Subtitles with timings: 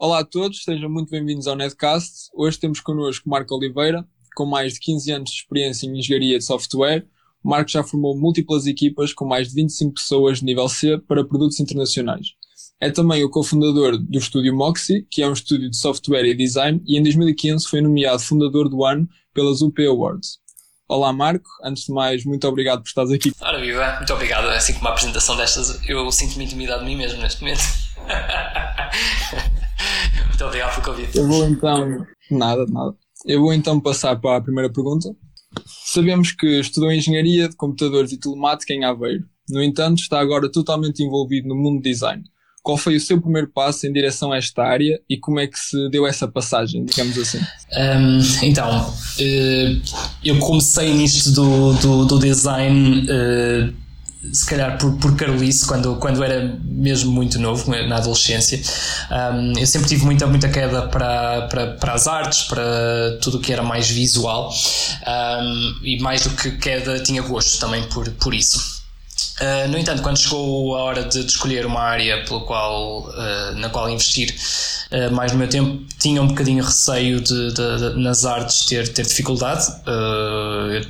[0.00, 2.30] Olá a todos, sejam muito bem-vindos ao Netcast.
[2.32, 6.44] Hoje temos connosco Marco Oliveira, com mais de 15 anos de experiência em engenharia de
[6.44, 7.04] software.
[7.42, 11.58] Marco já formou múltiplas equipas com mais de 25 pessoas de nível C para produtos
[11.58, 12.28] internacionais.
[12.80, 16.80] É também o cofundador do estúdio Moxie, que é um estúdio de software e design,
[16.86, 20.38] e em 2015 foi nomeado fundador do ano pelas UP Awards.
[20.88, 23.32] Olá Marco, antes de mais, muito obrigado por estares aqui.
[23.40, 24.46] Ora viva, muito obrigado.
[24.50, 27.64] Assim como uma apresentação destas, eu sinto-me intimidado de mim mesmo neste momento.
[30.38, 31.18] muito obrigado pelo convite.
[31.18, 32.06] Eu vou então.
[32.30, 32.94] Nada, nada.
[33.26, 35.10] Eu vou então passar para a primeira pergunta.
[35.66, 39.24] Sabemos que estudou Engenharia de Computadores e Telemática em Aveiro.
[39.48, 42.22] No entanto, está agora totalmente envolvido no mundo design.
[42.62, 45.58] Qual foi o seu primeiro passo em direção a esta área e como é que
[45.58, 47.38] se deu essa passagem, digamos assim?
[47.72, 49.82] Um, então, uh,
[50.22, 53.06] eu comecei nisto do, do, do design.
[54.32, 58.60] Se calhar por, por Carolice, quando, quando era mesmo muito novo, na adolescência.
[59.10, 63.40] Um, eu sempre tive muita, muita queda para, para, para as artes, para tudo o
[63.40, 64.52] que era mais visual,
[65.06, 68.78] um, e mais do que queda, tinha gosto também por, por isso.
[69.40, 73.54] Uh, no entanto, quando chegou a hora de, de escolher uma área pelo qual, uh,
[73.56, 74.34] na qual investir
[74.90, 78.88] uh, mais no meu tempo, tinha um bocadinho receio de, de, de nas artes ter,
[78.88, 79.64] ter dificuldade.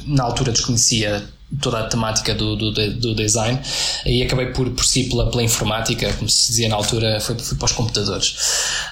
[0.06, 1.29] na altura desconhecia
[1.61, 3.59] toda a temática do, do, do, design
[4.05, 7.65] e acabei por, por seguir pela, pela informática, como se dizia na altura, foi, para
[7.65, 8.37] os computadores.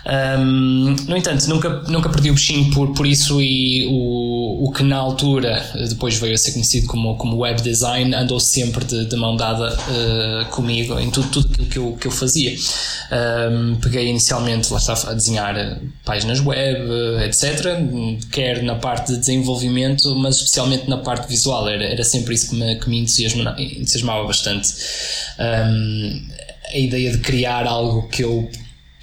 [0.07, 4.83] Um, no entanto, nunca, nunca perdi o bichinho por, por isso e o, o que
[4.83, 9.17] na altura depois veio a ser conhecido como, como web design andou sempre de, de
[9.17, 12.57] mão dada uh, comigo em tudo, tudo aquilo que eu, que eu fazia.
[13.13, 16.89] Um, peguei inicialmente, lá estava a desenhar páginas web,
[17.25, 17.77] etc.,
[18.33, 22.55] quer na parte de desenvolvimento, mas especialmente na parte visual, era, era sempre isso que
[22.55, 24.75] me, que me entusiasma, entusiasmava bastante.
[25.39, 26.29] Um,
[26.73, 28.51] a ideia de criar algo que eu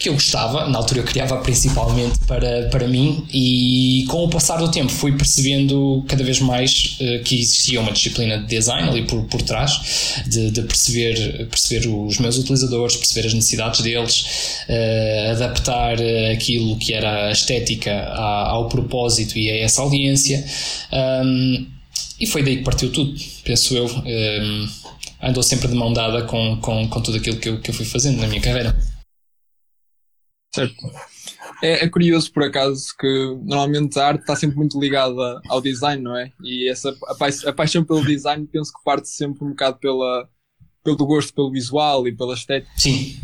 [0.04, 4.58] que eu gostava, na altura eu criava principalmente para, para mim e com o passar
[4.58, 9.04] do tempo fui percebendo cada vez mais uh, que existia uma disciplina de design ali
[9.04, 15.32] por, por trás, de, de perceber, perceber os meus utilizadores, perceber as necessidades deles, uh,
[15.32, 15.96] adaptar
[16.34, 20.44] aquilo que era a estética ao propósito e a essa audiência.
[20.92, 21.73] Um,
[22.24, 23.14] e foi daí que partiu tudo,
[23.44, 23.86] penso eu.
[23.86, 24.68] Um,
[25.22, 27.86] andou sempre de mão dada com, com, com tudo aquilo que eu, que eu fui
[27.86, 28.74] fazendo na minha carreira.
[30.56, 30.90] Certo.
[31.62, 33.08] É, é, curioso, por acaso, que
[33.44, 36.32] normalmente a arte está sempre muito ligada ao design, não é?
[36.42, 40.30] E essa, a, pa a paixão pelo design penso que parte sempre um bocado pela,
[40.82, 42.72] pelo gosto pelo visual e pela estética.
[42.78, 43.18] Sim.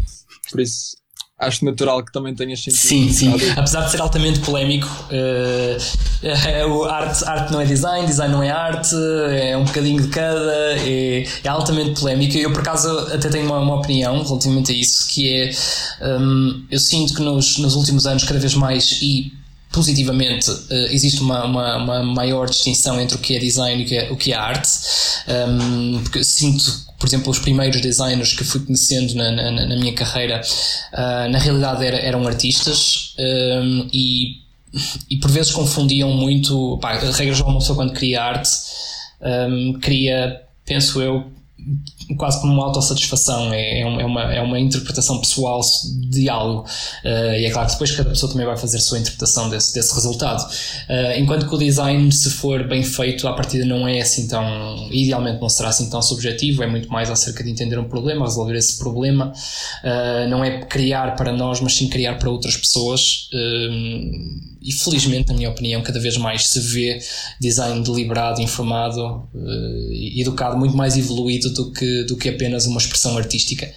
[0.51, 0.97] Por isso,
[1.39, 2.79] acho natural que também tenhas sentido.
[2.79, 3.33] Sim, sim.
[3.55, 8.93] Apesar de ser altamente polémico, uh, arte, arte não é design, design não é arte,
[9.31, 12.37] é um bocadinho de cada, é, é altamente polémico.
[12.37, 15.51] Eu, por acaso, até tenho uma, uma opinião relativamente a isso, que é,
[16.19, 19.31] um, eu sinto que nos, nos últimos anos, cada vez mais, e
[19.71, 23.87] positivamente uh, existe uma, uma, uma, maior distinção entre o que é design e o
[23.87, 24.67] que é, o que é arte
[25.27, 29.93] um, porque sinto por exemplo, os primeiros designers que fui conhecendo na, na, na minha
[29.93, 30.41] carreira,
[30.93, 34.41] uh, na realidade era, eram artistas um, e,
[35.09, 36.77] e por vezes confundiam muito.
[36.81, 38.49] Pá, a regra geral, uma pessoa quando cria arte,
[39.21, 41.31] um, cria, penso eu,
[42.17, 45.61] quase como uma autossatisfação, é, é, uma, é uma interpretação pessoal
[46.09, 46.65] de algo.
[47.03, 49.73] Uh, e é claro que depois cada pessoa também vai fazer a sua interpretação desse,
[49.73, 50.41] desse resultado.
[50.41, 54.89] Uh, enquanto que o design, se for bem feito, à partida não é assim tão.
[54.91, 58.55] idealmente não será assim tão subjetivo, é muito mais acerca de entender um problema, resolver
[58.55, 59.31] esse problema.
[59.83, 63.29] Uh, não é criar para nós, mas sim criar para outras pessoas.
[64.61, 66.99] e felizmente, na minha opinião, cada vez mais se vê
[67.39, 69.29] design deliberado, informado,
[70.17, 73.69] educado, muito mais evoluído do que do que apenas uma expressão artística.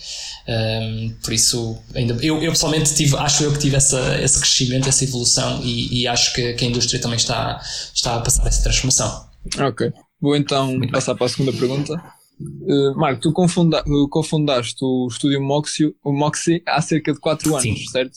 [0.49, 4.89] Um, por isso, ainda, eu, eu pessoalmente tive, acho eu que tive essa, esse crescimento,
[4.89, 7.61] essa evolução e, e acho que, que, a indústria também está,
[7.95, 9.27] está a passar essa transformação.
[9.61, 11.19] Ok, vou então Muito passar bem.
[11.19, 11.95] para a segunda pergunta.
[12.41, 17.63] Uh, Marco, tu confunda, cofundaste o estúdio Moxie, o Moxie há cerca de 4 anos,
[17.63, 17.87] Sim.
[17.87, 18.17] certo?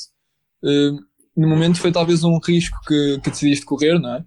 [0.63, 0.97] Uh,
[1.37, 4.25] no momento foi talvez um risco que, que decidiste correr, não é?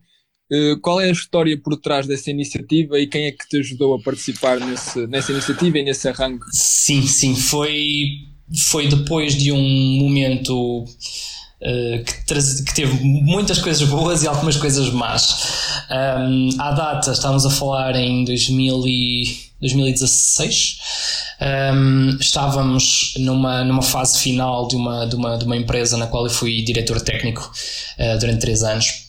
[0.51, 3.95] Eh, qual é a história por trás dessa iniciativa e quem é que te ajudou
[3.95, 6.47] a participar nesse, nessa iniciativa e nesse arranque?
[6.53, 8.21] Sim, sim, foi,
[8.71, 14.91] foi depois de um momento uh, que, que, teve muitas coisas boas e algumas coisas
[14.91, 15.85] más.
[15.91, 20.79] Um, à data, estávamos a falar em 2000 e, 2016.
[21.75, 26.25] Um, estávamos numa, numa fase final de uma, de, uma, de uma empresa na qual
[26.25, 27.53] eu fui diretor técnico
[27.99, 29.08] uh, durante três anos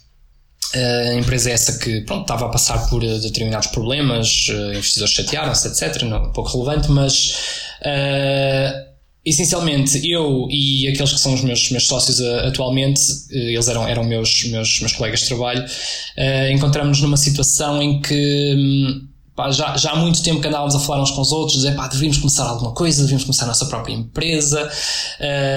[0.76, 5.14] a empresa é essa que pronto, estava a passar por eh, determinados problemas, uh, investidores
[5.14, 6.04] chatearam-se, etc.
[6.04, 7.34] Não, um pouco relevante, mas
[7.82, 8.90] uh,
[9.26, 13.88] essencialmente eu e aqueles que são os meus, meus sócios uh, atualmente, uh, eles eram,
[13.88, 19.52] eram meus, meus, meus colegas de trabalho, uh, encontramos numa situação em que um, pá,
[19.52, 21.88] já, já há muito tempo que andávamos a falar uns com os outros, dizer pá,
[21.88, 24.70] deveríamos começar alguma coisa, deveríamos começar a nossa própria empresa.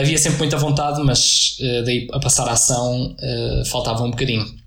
[0.00, 3.16] havia sempre muita vontade, mas daí a passar a ação
[3.66, 4.61] faltava um bocadinho.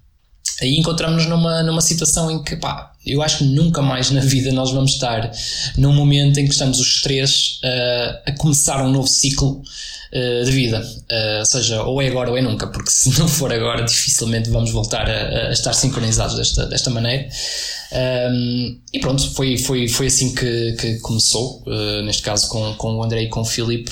[0.61, 4.51] Aí encontramos-nos numa, numa situação em que, pá, eu acho que nunca mais na vida
[4.51, 5.29] nós vamos estar
[5.77, 10.51] num momento em que estamos os três uh, a começar um novo ciclo uh, de
[10.51, 10.79] vida.
[10.79, 14.49] Uh, ou seja, ou é agora ou é nunca, porque se não for agora, dificilmente
[14.49, 17.27] vamos voltar a, a estar sincronizados desta, desta maneira.
[17.91, 21.63] Um, ehm, e pronto, foi, foi, foi assim que, que começou,
[22.03, 23.91] neste caso com, com o André e com o Filipe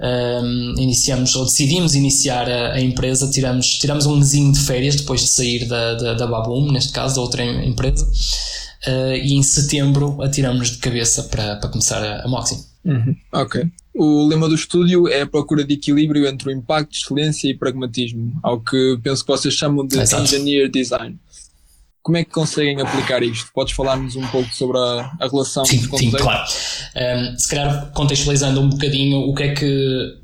[0.00, 5.20] um, iniciamos ou decidimos iniciar a, a, empresa, tiramos, tiramos um mesinho de férias depois
[5.20, 10.20] de sair da, da, da Baboom, neste caso, da outra empresa, uh, e em setembro
[10.22, 12.58] atiramos de cabeça para, para começar a, a Moxie.
[12.84, 13.16] Uhum.
[13.32, 13.66] Ok.
[13.94, 18.32] O lema do estúdio é a procura de equilíbrio entre o impacto, excelência e pragmatismo,
[18.42, 20.24] ao que penso que vocês chamam de Exato.
[20.24, 21.16] engineer design.
[22.04, 23.50] Como é que conseguem aplicar isto?
[23.50, 26.44] Podes falar-nos um pouco sobre a, a relação sim, sim, claro.
[26.94, 30.18] Um, se calhar contextualizando um bocadinho o que é que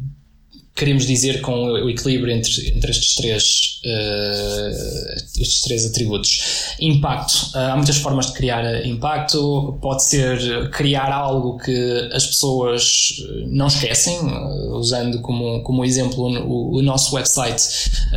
[0.81, 6.41] queremos dizer com o equilíbrio entre, entre estes, três, uh, estes três atributos.
[6.81, 7.51] Impacto.
[7.55, 9.79] Uh, há muitas formas de criar impacto.
[9.83, 13.15] Pode ser criar algo que as pessoas
[13.49, 17.63] não esquecem, uh, usando como, como exemplo o, o nosso website.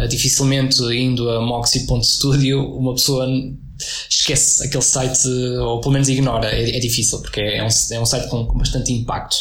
[0.07, 3.27] dificilmente indo a moxie.studio, uma pessoa
[4.09, 8.06] esquece aquele site, ou pelo menos ignora, é, é difícil, porque é um, é um
[8.06, 9.35] site com, com bastante impacto.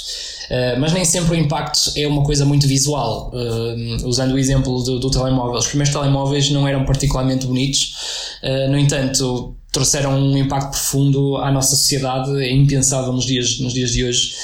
[0.51, 3.33] Uh, mas nem sempre o impacto é uma coisa muito visual.
[3.33, 7.95] Uh, usando o exemplo do, do, telemóvel, os primeiros telemóveis não eram particularmente bonitos,
[8.43, 12.31] uh, no entanto, trouxeram um impacto profundo à nossa sociedade.
[12.43, 14.35] É impensável nos dias, nos dias de hoje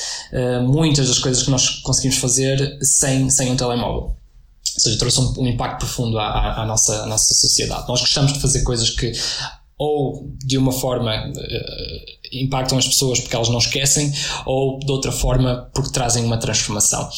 [0.66, 4.18] muitas das coisas que nós conseguimos fazer sem, sem um telemóvel.
[4.78, 7.88] Ou seja, trouxe um, um impacto profundo à, à, nossa, à nossa sociedade.
[7.88, 9.12] Nós gostamos de fazer coisas que
[9.78, 14.12] ou de uma forma uh, impactam as pessoas porque elas não esquecem,
[14.44, 17.08] ou de outra forma porque trazem uma transformação.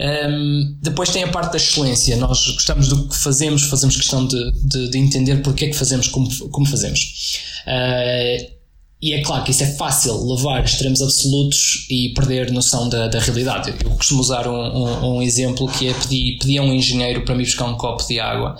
[0.00, 2.16] Um, depois tem a parte da excelência.
[2.16, 6.08] Nós gostamos do que fazemos, fazemos questão de, de, de entender porque é que fazemos
[6.08, 7.38] como, como fazemos.
[7.66, 8.59] Uh,
[9.02, 13.18] e é claro que isso é fácil levar extremos absolutos e perder noção da, da
[13.18, 13.74] realidade.
[13.82, 17.34] Eu costumo usar um, um, um exemplo que é pedir, pedir a um engenheiro para
[17.34, 18.56] me buscar um copo de água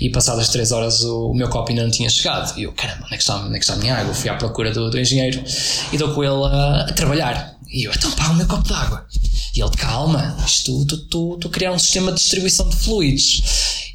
[0.00, 2.58] e passadas 3 horas o, o, meu copo ainda não tinha chegado.
[2.58, 4.12] E eu, caramba, onde é que está, onde é que está a minha água?
[4.12, 5.40] fui à procura do, do engenheiro
[5.92, 7.56] e dou com ele a, a trabalhar.
[7.72, 9.06] E eu, então paga o meu copo de água.
[9.54, 13.42] E ele, calma, isto, tu, tu, tu criar um sistema de distribuição de fluidos.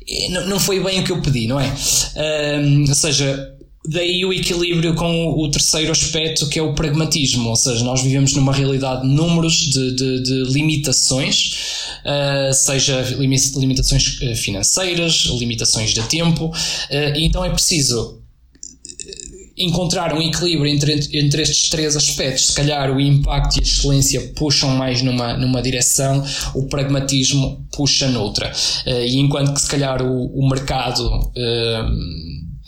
[0.07, 1.75] E não, não foi bem o que eu pedi, não é?
[2.16, 3.58] Um, ou seja,
[3.91, 8.33] Daí o equilíbrio com o terceiro aspecto que é o pragmatismo, ou seja, nós vivemos
[8.33, 11.56] numa realidade de números, de, de, de limitações,
[12.06, 13.01] uh, seja
[13.57, 16.53] limitações eh, financeiras, limitações de tempo, uh,
[17.15, 18.21] então é preciso
[19.57, 22.45] encontrar um equilíbrio entre, entre estes três aspectos.
[22.45, 28.07] Se calhar o impacto e a excelência puxam mais numa, numa direção, o pragmatismo puxa
[28.07, 28.51] noutra.
[28.86, 31.31] Uh, e enquanto que se calhar o, o mercado.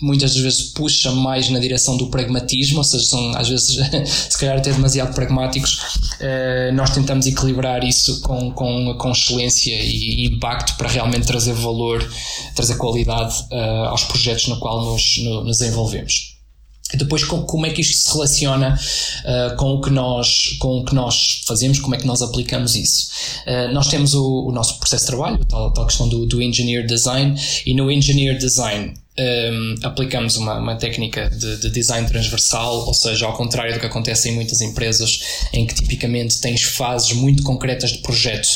[0.01, 3.77] Muitas das vezes puxa mais na direção do pragmatismo, ou seja, são às vezes
[4.29, 5.79] se calhar até demasiado pragmáticos.
[6.19, 12.07] Uh, nós tentamos equilibrar isso com, com, com excelência e impacto para realmente trazer valor,
[12.55, 16.31] trazer qualidade uh, aos projetos no qual nos, no, nos envolvemos.
[16.97, 20.93] Depois como é que isto se relaciona uh, com, o que nós, com o que
[20.93, 23.09] nós fazemos, como é que nós aplicamos isso.
[23.47, 26.85] Uh, nós temos o, o, nosso processo de trabalho, tal, tal questão do, do Engineer
[26.85, 32.93] Design, e no Engineer Design um, aplicamos uma, uma técnica de, de, design transversal, ou
[32.93, 35.21] seja, ao contrário do que acontece em muitas empresas,
[35.53, 38.47] em que tipicamente tens fases muito concretas de projeto,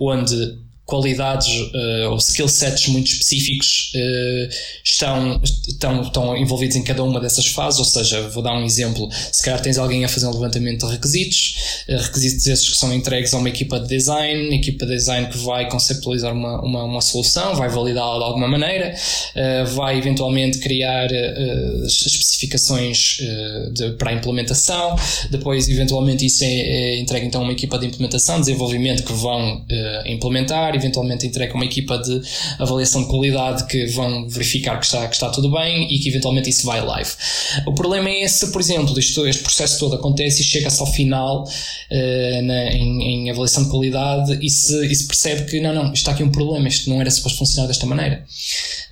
[0.00, 7.02] onde qualidades uh, ou skill sets muito específicos uh, estão, estão, estão envolvidos em cada
[7.02, 10.26] uma dessas fases, ou seja, vou dar um exemplo, se calhar tens alguém a fazer
[10.26, 14.54] um levantamento de requisitos, uh, requisitos esses que são entregues a uma equipa de design,
[14.54, 18.94] equipa de design que vai conceptualizar uma, uma, uma solução, vai validá-la de alguma maneira,
[19.74, 21.08] vai eventualmente criar
[21.86, 23.18] especificações
[23.72, 24.96] de, para a implementação,
[25.30, 29.64] depois eventualmente isso é, é entregue então a uma equipa de implementação, desenvolvimento que vão
[30.06, 32.20] implementar, eventualmente entrega uma equipa de
[32.58, 36.50] avaliação de qualidade que vão verificar que está, que está tudo bem e que eventualmente
[36.50, 37.10] isso vai live.
[37.66, 41.44] O problema é esse, por exemplo, isto, este processo todo acontece e chega-se ao final
[41.44, 45.92] uh, na, em, em, avaliação de qualidade e se, e se percebe que não, não,
[45.92, 48.24] está aqui um problema, isto não era suposto funcionar desta maneira.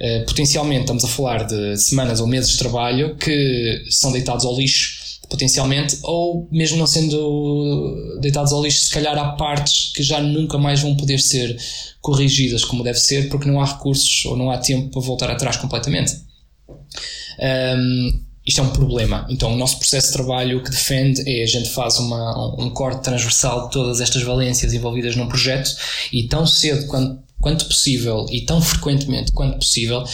[0.01, 4.57] Uh, potencialmente estamos a falar de semanas ou meses de trabalho que são deitados ao
[4.57, 5.02] lixo
[5.33, 10.59] potencialmente, ou mesmo não sendo deitados ao lixo, se calhar há partes que já nunca
[10.59, 11.59] mais vão poder ser
[12.03, 15.57] corrigidas como deve ser, porque não há recursos ou não há tempo para voltar atrás
[15.57, 16.13] completamente.
[17.79, 19.27] Um, isto é um problema.
[19.31, 23.03] Então, o nosso processo de trabalho que defende é a gente faz uma, um corte
[23.03, 25.71] transversal de todas estas valências envolvidas num projeto
[26.13, 30.05] e tão cedo quanto, quanto possível e tão frequentemente quanto possível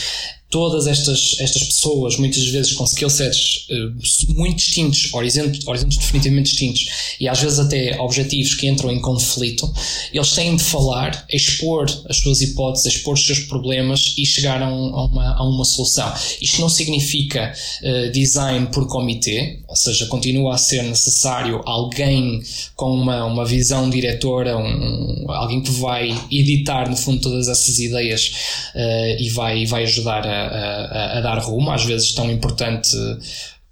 [0.50, 6.50] todas estas, estas pessoas, muitas vezes com skill sets uh, muito distintos, horizontes, horizontes definitivamente
[6.50, 6.86] distintos,
[7.20, 9.70] e às vezes até objetivos que entram em conflito,
[10.12, 14.68] eles têm de falar, expor as suas hipóteses, expor os seus problemas e chegar a,
[14.68, 16.12] um, uma, a uma solução.
[16.40, 17.52] Isto não significa
[17.82, 22.42] uh, design por comitê, ou seja, continua a ser necessário alguém
[22.74, 28.32] com uma, uma visão diretora, um, alguém que vai editar, no fundo, todas essas ideias
[28.74, 32.96] uh, e vai, vai ajudar a a, a, dar rumo, às vezes tão importante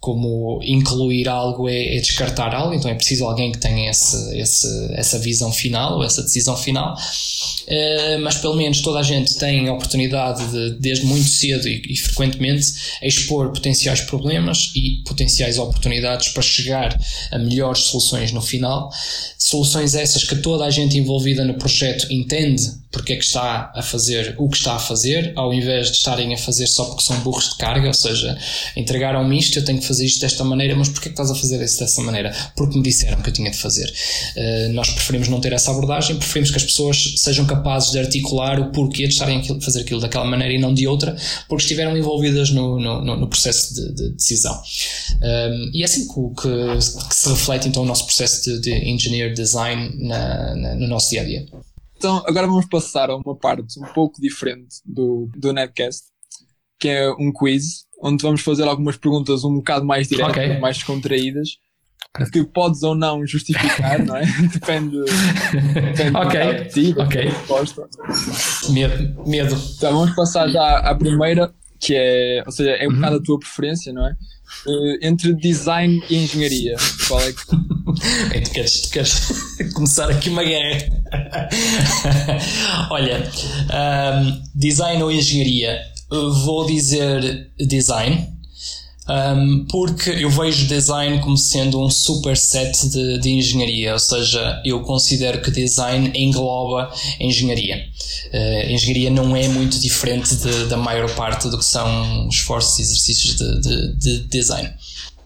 [0.06, 4.68] como incluir algo é, é, descartar algo, então é preciso alguém que tenha esse, esse,
[4.92, 6.94] essa visão final ou essa decisão final.
[7.66, 11.82] Uh, mas pelo menos toda a gente tem a oportunidade de, desde muito cedo e,
[11.90, 12.72] e, frequentemente,
[13.02, 16.96] expor potenciais problemas e potenciais oportunidades para chegar
[17.32, 18.88] a melhores soluções no final.
[19.36, 23.82] Soluções essas que toda a gente envolvida no projeto entende porque é que está a
[23.82, 27.18] fazer o que está a fazer, ao invés de estarem a fazer só porque são
[27.20, 28.38] burros de carga, ou seja,
[28.74, 31.62] entregaram-me isto, eu tenho que fazer isto desta maneira, mas porquê que estás a fazer
[31.62, 32.34] isso dessa maneira?
[32.56, 33.92] Porque me disseram que eu tinha de fazer.
[34.36, 38.60] Uh, nós preferimos não ter essa abordagem, preferimos que as pessoas sejam capazes de articular
[38.60, 41.16] o porquê de estarem a fazer aquilo daquela maneira e não de outra,
[41.48, 44.60] porque estiveram envolvidas no, no, no processo de, de decisão.
[45.22, 48.60] Um, ehm, e é assim que, que, que, se reflete então o nosso processo de,
[48.60, 51.46] de engineer design na, na, no nosso dia a dia.
[51.96, 56.04] Então, agora vamos passar a uma parte um pouco diferente do, do Netcast,
[56.78, 60.58] que é um quiz, onde vamos fazer algumas perguntas um bocado mais diretas, okay.
[60.58, 61.58] mais descontraídas,
[62.32, 64.24] que podes ou não justificar, não é?
[64.52, 64.96] depende,
[65.52, 67.22] depende ok, de ti, ok.
[67.28, 67.88] resposta.
[68.70, 69.54] Medo, medo.
[69.76, 72.96] Então vamos passar já à primeira, que é, ou seja, é um uhum.
[72.96, 74.16] bocado a tua preferência, não é?
[74.66, 76.76] Uh, entre design e engenharia,
[77.08, 77.46] qual é que.
[77.46, 79.28] tu queres, tu queres
[79.74, 80.88] começar aqui uma guerra?
[82.90, 83.28] Olha,
[84.22, 85.78] um, design ou engenharia?
[86.10, 88.36] Vou dizer design.
[89.08, 94.80] Um, porque eu vejo design como sendo um superset de, de engenharia, ou seja, eu
[94.80, 97.84] considero que design engloba engenharia.
[98.32, 102.82] Uh, engenharia não é muito diferente de, da maior parte do que são esforços e
[102.82, 104.72] exercícios de, de, de design.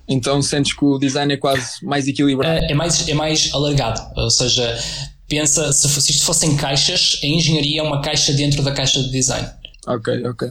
[0.06, 2.60] Então sentes que o design é quase mais equilibrado?
[2.60, 4.78] Uh, é, mais, é mais alargado, ou seja,
[5.26, 9.10] pensa, se, se isto fossem caixas, a engenharia é uma caixa dentro da caixa de
[9.10, 9.48] design.
[9.86, 10.50] Ok, ok.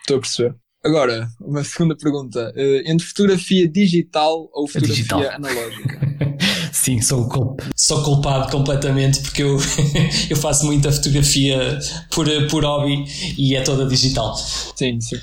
[0.00, 0.54] Estou a perceber.
[0.84, 2.52] Agora, uma segunda pergunta.
[2.56, 5.20] Uh, entre fotografia digital ou fotografia digital.
[5.30, 6.00] analógica?
[6.72, 7.60] Sim, sou, culp...
[7.76, 9.56] sou culpado completamente porque eu,
[10.28, 11.78] eu faço muita fotografia
[12.10, 13.04] por, por hobby
[13.38, 14.34] e é toda digital.
[14.34, 15.16] Sim, sim.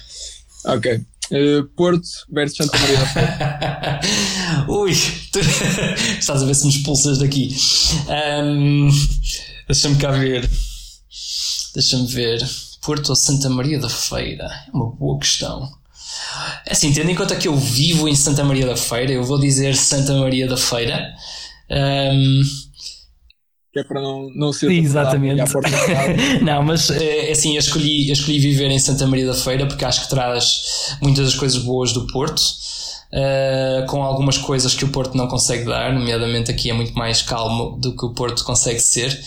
[0.65, 1.01] Ok.
[1.31, 3.99] Uh, Porto versus Santa Maria da Feira.
[4.69, 4.93] Ui,
[5.31, 5.39] tu...
[6.17, 7.55] estás a ver se me expulsas daqui.
[8.07, 8.89] Um,
[9.67, 10.49] Deixa-me cá ver.
[11.75, 12.68] Deixa-me ver.
[12.81, 14.45] Porto ou Santa Maria da Feira?
[14.67, 15.69] É uma boa questão.
[16.65, 19.39] É assim, tendo em conta que eu vivo em Santa Maria da Feira, eu vou
[19.39, 21.13] dizer Santa Maria da Feira.
[21.69, 22.41] Um...
[23.71, 24.71] Que é para não, não ser.
[24.71, 25.43] Exatamente.
[26.41, 29.85] não, mas é assim, eu escolhi, eu escolhi viver em Santa Maria da Feira porque
[29.85, 32.41] acho que traz muitas das coisas boas do Porto
[33.11, 37.21] uh, com algumas coisas que o Porto não consegue dar, nomeadamente aqui é muito mais
[37.21, 39.19] calmo do que o Porto consegue ser,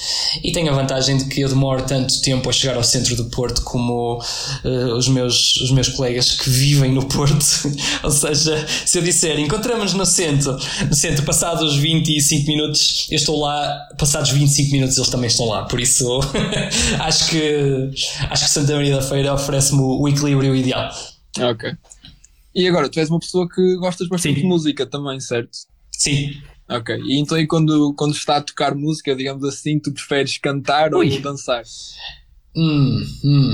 [0.43, 3.25] e tem a vantagem de que eu demoro tanto tempo a chegar ao centro do
[3.27, 4.19] Porto como
[4.65, 7.45] uh, os, meus, os meus colegas que vivem no Porto.
[8.03, 10.57] Ou seja, se eu disser encontramos no centro,
[10.89, 15.65] no centro passados 25 minutos, eu estou lá, passados 25 minutos eles também estão lá,
[15.65, 16.21] por isso
[17.01, 17.91] acho que
[18.29, 20.91] acho que Santa Maria da Feira oferece-me o equilíbrio ideal.
[21.41, 21.73] Ok.
[22.55, 24.41] E agora, tu és uma pessoa que gostas bastante Sim.
[24.43, 25.57] de música também, certo?
[25.91, 26.33] Sim.
[26.69, 26.97] Ok.
[27.05, 31.15] E então e quando, quando está a tocar música, digamos assim, tu preferes cantar Ui.
[31.15, 31.63] ou dançar?
[32.57, 33.53] Hum, hum.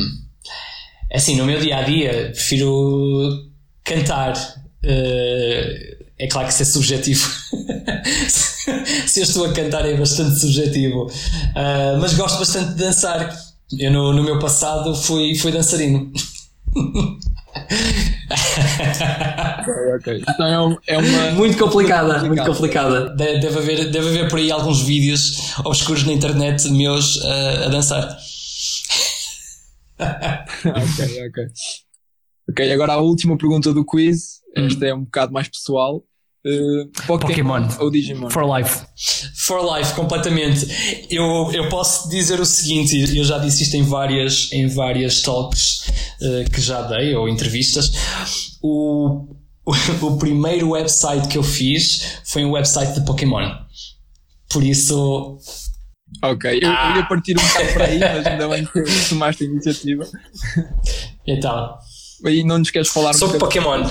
[1.11, 3.51] É assim, no meu dia a dia prefiro
[3.85, 4.35] cantar.
[4.85, 7.29] Uh, é claro que isso é subjetivo.
[9.07, 11.07] Se eu estou a cantar é bastante subjetivo.
[11.07, 13.37] Uh, mas gosto bastante de dançar.
[13.79, 16.13] Eu no, no meu passado fui, fui dançarino.
[18.31, 20.23] ok, ok.
[20.29, 21.31] Então é, é uma.
[21.39, 23.11] Muito complicada, muito complicada.
[23.11, 28.19] Deve haver, deve haver por aí alguns vídeos obscuros na internet meus uh, a dançar.
[30.01, 31.47] ok, ok.
[32.51, 34.41] Ok, agora a última pergunta do quiz.
[34.57, 36.03] Esta é um bocado mais pessoal.
[36.49, 38.31] Uh, Pokémon, Pokémon, ou Digimon?
[38.31, 38.81] For life.
[39.35, 40.67] For life, completamente.
[41.11, 45.89] Eu, eu posso dizer o seguinte, eu já disse isto em várias, em várias talks
[46.23, 47.93] uh, que já dei, ou entrevistas.
[48.63, 49.37] O,
[49.67, 49.73] o,
[50.07, 53.51] o, primeiro website que eu fiz foi um website de Pokémon.
[54.49, 55.39] Por isso.
[56.23, 56.93] Ok, eu, ah.
[56.93, 60.07] eu ia partir um bocado para aí, mas ainda bem que tomaste a iniciativa.
[61.31, 61.77] Então.
[62.25, 63.83] E não nos queres falar sobre um Pokémon.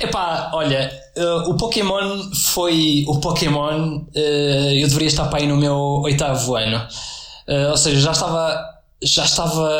[0.00, 3.04] Epá, olha, uh, o Pokémon foi.
[3.06, 6.78] O Pokémon, uh, eu deveria estar para aí no meu oitavo ano.
[7.48, 8.76] Uh, ou seja, já estava.
[9.02, 9.70] Já estava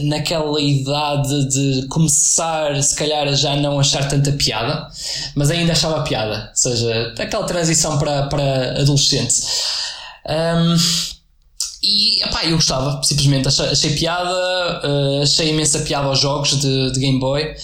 [0.00, 4.88] naquela idade de começar, se calhar, a já não achar tanta piada,
[5.36, 6.50] mas ainda achava piada.
[6.50, 9.44] Ou seja, aquela transição para, para adolescente.
[10.26, 10.76] Um,
[11.82, 16.92] e epá, eu gostava, simplesmente achei, achei piada, uh, achei imensa piada aos jogos de,
[16.92, 17.54] de Game Boy.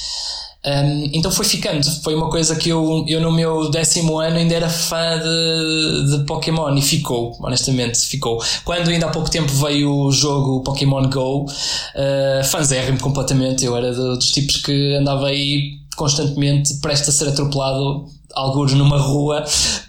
[0.67, 4.55] Um, então foi ficando, foi uma coisa que eu, eu no meu décimo ano ainda
[4.55, 8.43] era fã de, de Pokémon e ficou, honestamente, ficou.
[8.65, 13.93] Quando ainda há pouco tempo veio o jogo Pokémon Go, uh, fanzérrimo completamente, eu era
[13.93, 19.45] dos tipos que andava aí constantemente prestes a ser atropelado alguns numa rua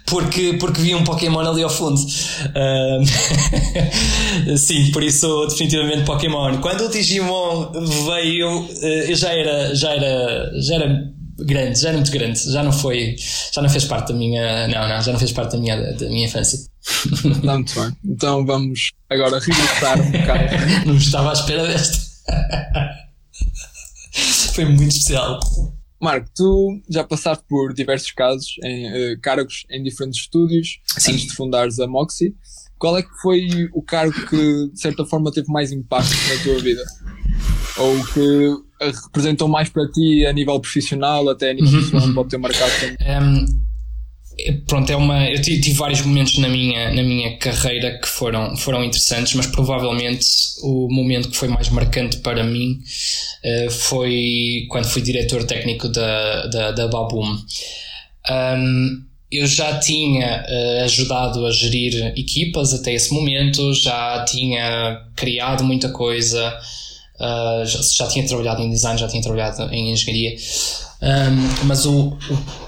[0.06, 2.00] porque, porque vi um Pokémon ali ao fundo.
[2.00, 3.04] Uh,
[4.56, 6.58] sim, por isso definitivamente Pokémon.
[6.60, 7.72] Quando o Digimon
[8.06, 12.62] veio, eh, eu já era, já era, já era grande, já era muito grande, já
[12.62, 13.16] não foi,
[13.52, 16.08] já não fez parte da minha, não, não, já não fez parte da minha, da
[16.08, 16.58] minha infância.
[17.42, 17.92] Não, muito bem.
[18.04, 20.44] Então vamos agora regressar um bocado.
[20.86, 21.98] não estava à espera desta.
[24.54, 25.40] foi muito especial.
[26.06, 31.12] Marco, tu já passaste por diversos casos, em, uh, cargos em diferentes estúdios, Sim.
[31.12, 32.32] antes de fundares a Moxie.
[32.78, 36.62] Qual é que foi o cargo que, de certa forma, teve mais impacto na tua
[36.62, 36.84] vida?
[37.78, 42.14] Ou que representou mais para ti a nível profissional, até a nível uhum, pessoal, uhum.
[42.14, 42.96] pode ter marcado também?
[43.20, 43.65] Um,
[44.66, 45.28] pronto, é uma.
[45.28, 50.26] Eu tive vários momentos na minha, na minha carreira que foram, foram interessantes, mas provavelmente
[50.62, 52.78] o momento que foi mais marcante para mim
[53.44, 57.38] uh, foi quando fui diretor técnico da, da, da Baboom.
[58.30, 65.64] Um, eu já tinha uh, ajudado a gerir equipas até esse momento, já tinha criado
[65.64, 66.56] muita coisa,
[67.16, 70.36] uh, já, já, tinha trabalhado em design, já tinha trabalhado em engenharia,
[71.02, 72.65] um, mas o, o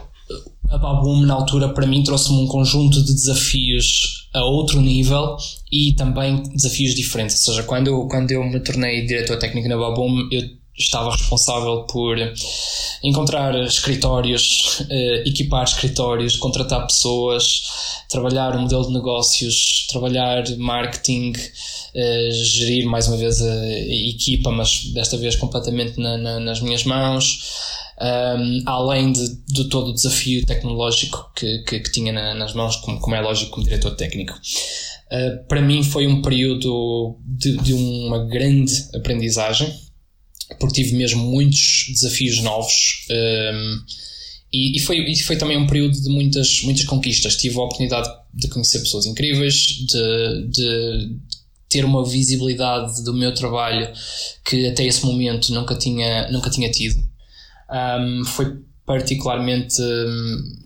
[0.71, 5.37] a Baboom na altura para mim trouxe-me um conjunto de desafios a outro nível
[5.73, 7.37] e também desafios diferentes.
[7.49, 10.43] Ou seja, quando eu, quando eu me tornei diretor técnico na Baboom, eu
[10.77, 12.17] estava responsável por
[13.03, 17.63] encontrar escritórios, eh, equipar escritórios, contratar pessoas,
[18.09, 21.33] trabalhar o modelo de negócios, trabalhar marketing,
[21.95, 23.67] eh, gerir mais uma vez a
[24.09, 27.41] equipa, mas desta vez completamente na, na, nas minhas mãos
[28.01, 32.77] um, além de, de, todo o desafio tecnológico que, que, que tinha na, nas mãos,
[32.77, 34.35] como, como, é lógico, como diretor técnico.
[35.11, 39.75] Uh, para mim foi um período de, de, uma grande aprendizagem,
[40.61, 43.07] porque tive mesmo muitos desafios novos.
[43.11, 43.81] Um,
[44.53, 47.37] e, e, foi, e foi também um período de muitas, muitas conquistas.
[47.37, 51.17] Tive a oportunidade de conhecer pessoas incríveis, de, de
[51.69, 53.93] ter uma visibilidade do meu trabalho
[54.45, 57.08] que até esse momento nunca tinha, nunca tinha tido
[57.71, 60.57] um, foi particularmente um,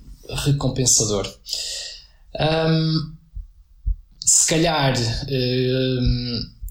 [0.44, 1.26] recompensador.
[2.38, 3.12] Um,
[4.24, 4.94] se calhar,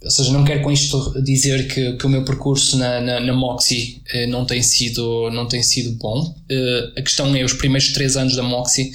[0.04, 3.34] ou seja, não quero com isto dizer que, que o meu percurso na, na, na
[3.34, 6.22] Moxie uh, não, tem sido, não tem sido bom.
[6.50, 8.91] Uh, a questão é, os primeiros três anos da Moxie,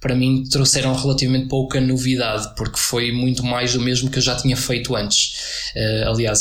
[0.00, 4.36] para mim, trouxeram relativamente pouca novidade, porque foi muito mais do mesmo que eu já
[4.36, 5.72] tinha feito antes.
[5.74, 6.40] Uh, aliás,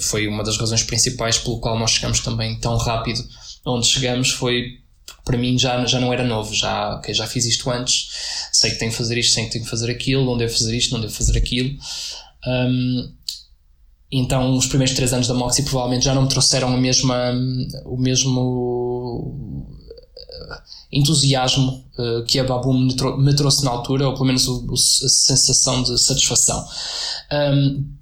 [0.00, 3.24] foi uma das razões principais pelo qual nós chegamos também tão rápido
[3.64, 4.78] onde chegamos foi
[5.24, 8.08] para mim já, já não era novo, já, okay, já fiz isto antes,
[8.52, 10.76] sei que tenho que fazer isto, sei que tenho que fazer aquilo, não devo fazer
[10.76, 11.78] isto, não devo fazer aquilo.
[12.46, 13.12] Um,
[14.10, 17.32] então os primeiros três anos da Moxie provavelmente já não me trouxeram a mesma,
[17.84, 19.38] o mesmo
[20.92, 24.74] entusiasmo uh, que a Baboom me, me, trouxe na altura, ou pelo menos o, o,
[24.74, 26.66] a sensação de satisfação.
[27.32, 28.01] Um,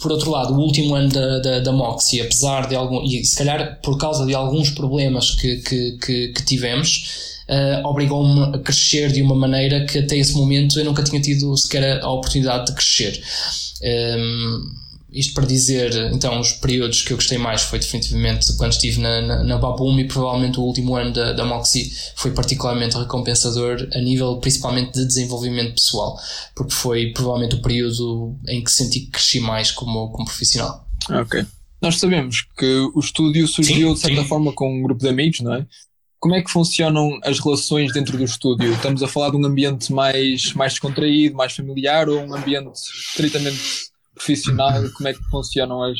[0.00, 3.36] por outro lado, o último ano da, da, da Moxie, apesar de algum, e se
[3.36, 9.12] calhar por causa de alguns problemas que, que, que, que tivemos, uh, obrigou-me a crescer
[9.12, 12.74] de uma maneira que até esse momento eu nunca tinha tido sequer a oportunidade de
[12.74, 13.22] crescer.
[13.82, 14.80] Um, ehm,
[15.12, 19.20] isto para dizer, então, os períodos que eu gostei mais foi definitivamente quando estive na,
[19.20, 23.98] na, na Baboom e provavelmente o último ano da, da Moxie foi particularmente recompensador a
[24.00, 26.18] nível principalmente de desenvolvimento pessoal,
[26.54, 30.86] porque foi provavelmente o período em que senti que cresci mais como, como profissional.
[31.08, 31.44] Ok.
[31.82, 34.28] Nós sabemos que o estúdio surgiu sim, de certa sim.
[34.28, 35.66] forma com um grupo de amigos, não é?
[36.20, 38.74] como é que funcionam as relações dentro do estúdio?
[38.74, 42.78] Estamos a falar de um ambiente mais, mais descontraído, mais familiar ou um ambiente
[43.10, 44.72] estritamente profissional?
[44.92, 45.98] Como é que funcionam as.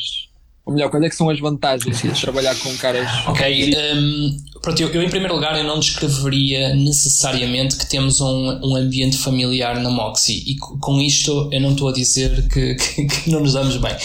[0.63, 3.07] Ou melhor, quais é que são as vantagens de trabalhar com caras.
[3.25, 8.59] Ok, um, pronto, eu, eu, em primeiro lugar eu não descreveria necessariamente que temos um,
[8.63, 13.05] um ambiente familiar na Moxie e com isto eu não estou a dizer que, que,
[13.07, 13.95] que, não nos damos bem,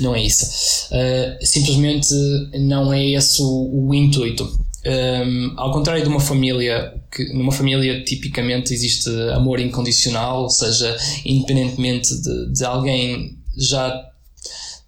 [0.00, 0.86] não é isso.
[0.92, 2.14] Uh, simplesmente
[2.60, 4.48] não é esse o, o intuito.
[4.86, 10.96] Um, ao contrário de uma família, que numa família tipicamente existe amor incondicional, ou seja,
[11.24, 14.10] independentemente de, de alguém já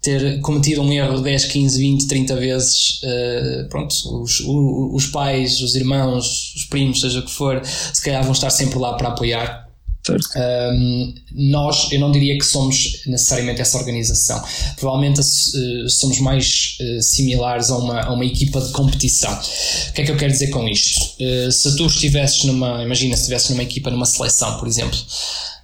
[0.01, 5.75] ter cometido um erro 10, 15, 20, 30 vezes, uh, pronto, os, os pais, os
[5.75, 9.67] irmãos, os primos, seja o que for, se calhar vão estar sempre lá para apoiar
[10.15, 14.41] um, nós, eu não diria que somos necessariamente essa organização.
[14.77, 19.33] Provavelmente uh, somos mais uh, similares a uma, a uma equipa de competição.
[19.33, 21.15] O que é que eu quero dizer com isto?
[21.19, 24.97] Uh, se tu estivesses numa, imagina se estivesses numa equipa, numa seleção, por exemplo,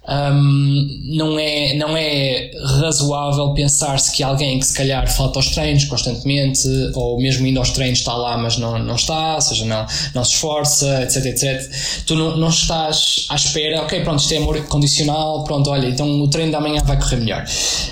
[0.06, 5.84] um, não, é, não é razoável pensar-se que alguém que se calhar falta aos treinos
[5.86, 9.86] constantemente, ou mesmo indo aos treinos está lá, mas não, não está, ou seja, não,
[10.14, 11.70] não se esforça, etc, etc.
[12.06, 16.20] Tu não, não estás à espera, ok, pronto, isto é amor condicional, pronto, olha, então
[16.20, 17.44] o treino da manhã vai correr melhor.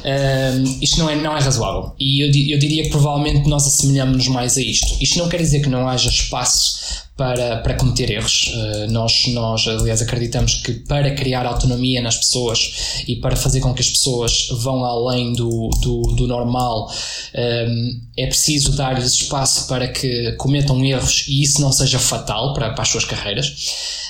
[0.05, 1.93] Um, isto não é, não é razoável.
[1.99, 4.97] E eu, eu diria que provavelmente nós assemelhamos-nos mais a isto.
[5.01, 8.53] Isto não quer dizer que não haja espaço para, para cometer erros.
[8.55, 13.75] Uh, nós, nós, aliás, acreditamos que para criar autonomia nas pessoas e para fazer com
[13.75, 16.91] que as pessoas vão além do, do, do normal,
[17.35, 22.71] ehm, é preciso dar-lhes espaço para que cometam erros e isso não seja fatal para,
[22.71, 23.55] para as suas carreiras.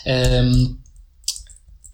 [0.06, 0.76] Ehm,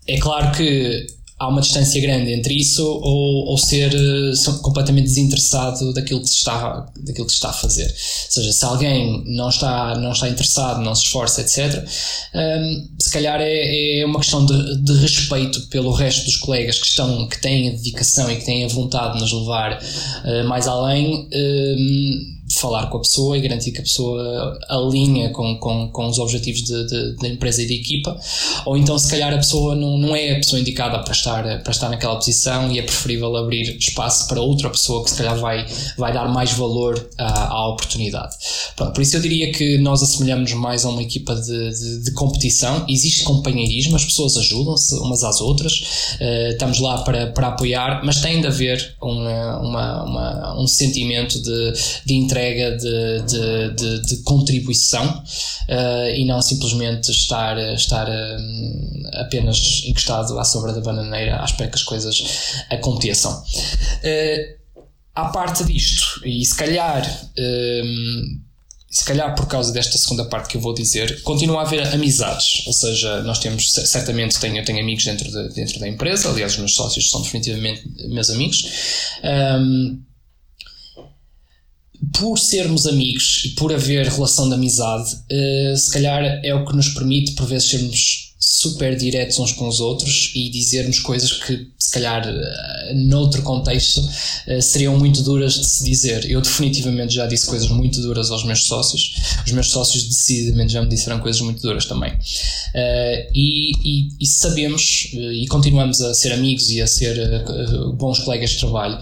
[0.06, 5.92] é claro que há uma distância grande entre isso ou, ou ser uh, completamente desinteressado
[5.92, 7.86] daquilo que se está daquilo que se está a fazer.
[7.86, 11.84] Ou seja se alguém não está não está interessado não se esforça etc
[12.34, 16.86] ehm, se calhar é, é uma questão de, de, respeito pelo resto dos colegas que
[16.86, 20.66] estão que têm a dedicação e que têm a vontade de nos levar uh, mais
[20.66, 26.08] além ehm, falar com a pessoa e garantir que a pessoa alinha com, com, com
[26.08, 26.62] os objetivos
[27.20, 28.18] da empresa e da equipa,
[28.66, 31.70] ou então se calhar a pessoa não, não é a pessoa indicada para estar, para
[31.70, 35.66] estar naquela posição e é preferível abrir espaço para outra pessoa que se calhar vai,
[35.96, 38.36] vai dar mais valor à, à oportunidade.
[38.76, 42.12] Pronto, por isso eu diria que nós assemelhamos mais a uma equipa de, de, de
[42.12, 48.02] competição, existe companheirismo, as pessoas ajudam-se umas às outras, uh, estamos lá para, para apoiar,
[48.04, 51.72] mas tem de haver uma, uma, uma um sentimento de,
[52.04, 59.20] de entrega entrega de, de, de, de contribuição uh, e não simplesmente estar, estar uh,
[59.20, 62.22] apenas encostado à sobra da bananeira à espera que as coisas
[62.70, 63.32] aconteçam.
[63.32, 64.58] Uh,
[65.14, 67.04] à parte disto, e se calhar
[68.90, 72.66] se calhar por causa desta segunda parte que eu vou dizer, continua a haver amizades.
[72.66, 76.58] Ou seja, nós temos, certamente tenho, tenho amigos dentro, de, dentro da empresa, aliás, os
[76.58, 78.64] meus sócios são definitivamente meus amigos.
[79.22, 80.00] Um,
[82.12, 86.74] por sermos amigos e por haver relação de amizade, uh, se calhar é o que
[86.74, 91.68] nos permite, por vezes, sermos super diretos uns com os outros e dizermos coisas que,
[91.78, 96.30] se calhar, uh, noutro contexto, uh, seriam muito duras de se dizer.
[96.30, 99.14] Eu, definitivamente, já disse coisas muito duras aos meus sócios.
[99.44, 102.12] Os meus sócios, decididamente, já me disseram coisas muito duras também.
[103.34, 107.44] E, e, e, sabemos e continuamos a ser amigos e a ser
[107.96, 108.98] bons colegas de trabalho.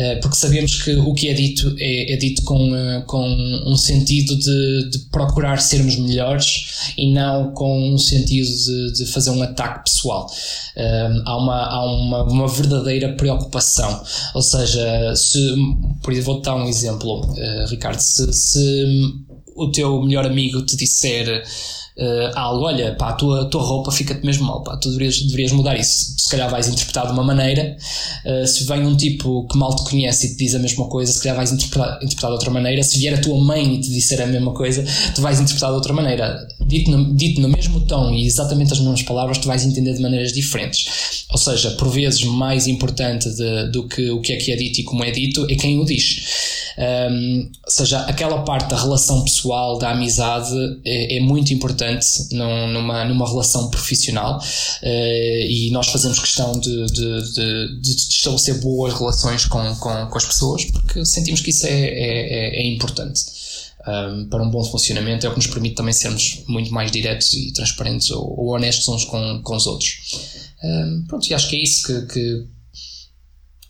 [0.00, 3.28] Eh, porque sabemos que o que é dito é, é dito com, eh, com
[3.66, 9.28] um sentido de, de, procurar sermos melhores e não com um sentido de, de fazer
[9.28, 10.26] um ataque pessoal.
[10.74, 14.02] Um, há uma, há uma, uma verdadeira preocupação.
[14.34, 15.54] Ou seja, se,
[16.02, 18.86] por exemplo, vou dar um exemplo, uh, Ricardo, se, se
[19.54, 21.44] o teu melhor amigo te disser
[22.00, 25.52] uh, algo, olha, pá, a tua, tua roupa fica-te mesmo mal, pá, tu deverias, deverias
[25.52, 26.14] mudar isso.
[26.18, 27.76] Se calhar vais interpretar de uma maneira,
[28.24, 31.12] uh, se vem um tipo que mal te conhece e te diz a mesma coisa,
[31.12, 32.82] se calhar vais interpretar, interpretar de outra maneira.
[32.82, 34.84] Se vier a tua mãe e te disser a mesma coisa,
[35.14, 36.48] tu vais interpretar de outra maneira.
[36.66, 40.00] Dito no, dito no mesmo tom e exatamente as mesmas palavras, tu vais entender de
[40.00, 41.24] maneiras diferentes.
[41.30, 44.80] Ou seja, por vezes mais importante de, do que o que é que é dito
[44.80, 46.70] e como é dito é quem o diz.
[46.78, 51.89] Um, ou seja, aquela parte da relação pessoal, da amizade, é, é muito importante
[52.32, 58.60] num, numa, numa relação profissional uh, e nós fazemos questão de, de, de, de, estabelecer
[58.60, 62.66] boas relações com, com, com as pessoas porque sentimos que isso é, é, é, é
[62.68, 63.40] importante.
[63.80, 67.32] Um, para um bom funcionamento é o que nos permite também sermos muito mais diretos
[67.32, 70.50] e transparentes ou, ou honestos uns com, com os outros.
[70.62, 72.46] Um, pronto, e acho que é isso que, que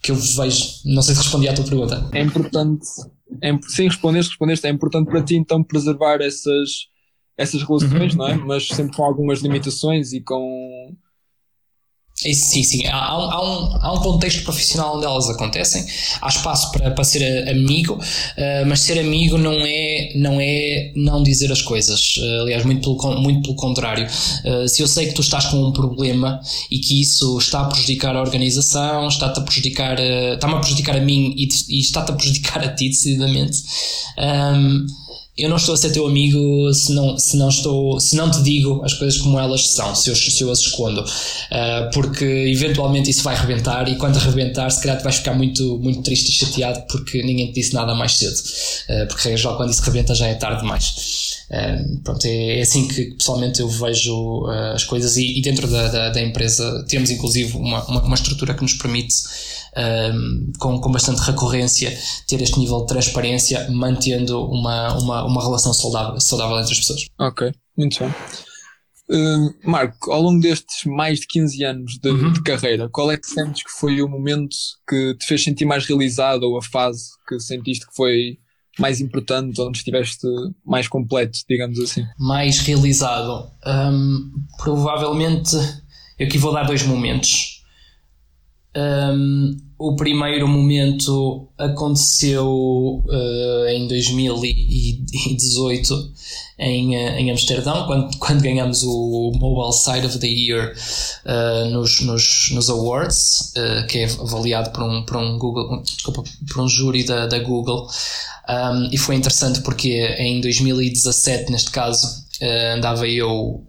[0.01, 0.65] que eu vejo.
[0.85, 2.09] Não sei se respondi à tua pergunta.
[2.11, 2.85] É importante,
[3.41, 4.67] é, sim, respondeste, respondeste.
[4.67, 6.87] É importante para ti então preservar essas,
[7.37, 8.19] essas relações, uhum.
[8.19, 8.35] não é?
[8.35, 10.95] Mas sempre com algumas limitações e com
[12.21, 12.85] Sim, sim.
[12.85, 15.83] Há, há, um, há um contexto profissional onde elas acontecem.
[16.21, 21.23] Há espaço para, para ser amigo, uh, mas ser amigo não é, não é não
[21.23, 22.17] dizer as coisas.
[22.17, 24.05] Uh, aliás, muito pelo, muito pelo contrário.
[24.45, 26.39] Uh, se eu sei que tu estás com um problema
[26.69, 31.01] e que isso está a prejudicar a organização, está-te a prejudicar, está-me a prejudicar a
[31.01, 33.63] mim e, e está-te a prejudicar a ti, decididamente.
[34.19, 34.85] Um, ehm,
[35.37, 38.43] eu não estou a ser teu amigo se não, se não, estou, se não te
[38.43, 41.01] digo as coisas como elas são, se eu, se eu as escondo.
[41.01, 45.79] Uh, porque eventualmente isso vai rebentar e quando rebentar, se calhar tu vais ficar muito,
[45.79, 48.35] muito triste e chateado porque ninguém te disse nada mais cedo.
[48.35, 51.41] Uh, porque já quando isso rebenta já é tarde demais.
[51.49, 55.87] Uh, pronto, é, é, assim que pessoalmente eu vejo as coisas e, e dentro da,
[55.87, 59.15] da, da, empresa temos inclusive uma, uma, uma, estrutura que nos permite
[59.77, 65.73] um, com, com bastante recorrência, ter este nível de transparência, mantendo uma, uma, uma relação
[65.73, 67.05] saudável, saudável entre as pessoas.
[67.19, 68.13] Ok, muito bem.
[69.09, 72.31] Uh, Marco, ao longo destes mais de 15 anos de, uhum.
[72.31, 74.55] de, carreira, qual é que sentes que foi o momento
[74.87, 78.37] que te fez sentir mais realizado ou a fase que sentiste que foi
[78.79, 80.25] mais importante, onde estiveste
[80.65, 82.05] mais completo, digamos assim?
[82.17, 83.51] Mais realizado.
[83.65, 85.57] Um, provavelmente,
[86.17, 87.60] eu aqui vou dar dois momentos.
[88.73, 96.13] Um, o primeiro momento aconteceu uh, em 2018
[96.57, 100.73] em, uh, em Amsterdão, quando, quando ganhamos o Mobile Side of the Year
[101.25, 103.51] uh, nos, nos, nos Awards,
[103.89, 107.89] que é avaliado por um, por um, Google, desculpa, por um júri da, da Google.
[108.47, 112.07] Um, e foi interessante porque em 2017, neste caso,
[112.73, 113.65] andava eu,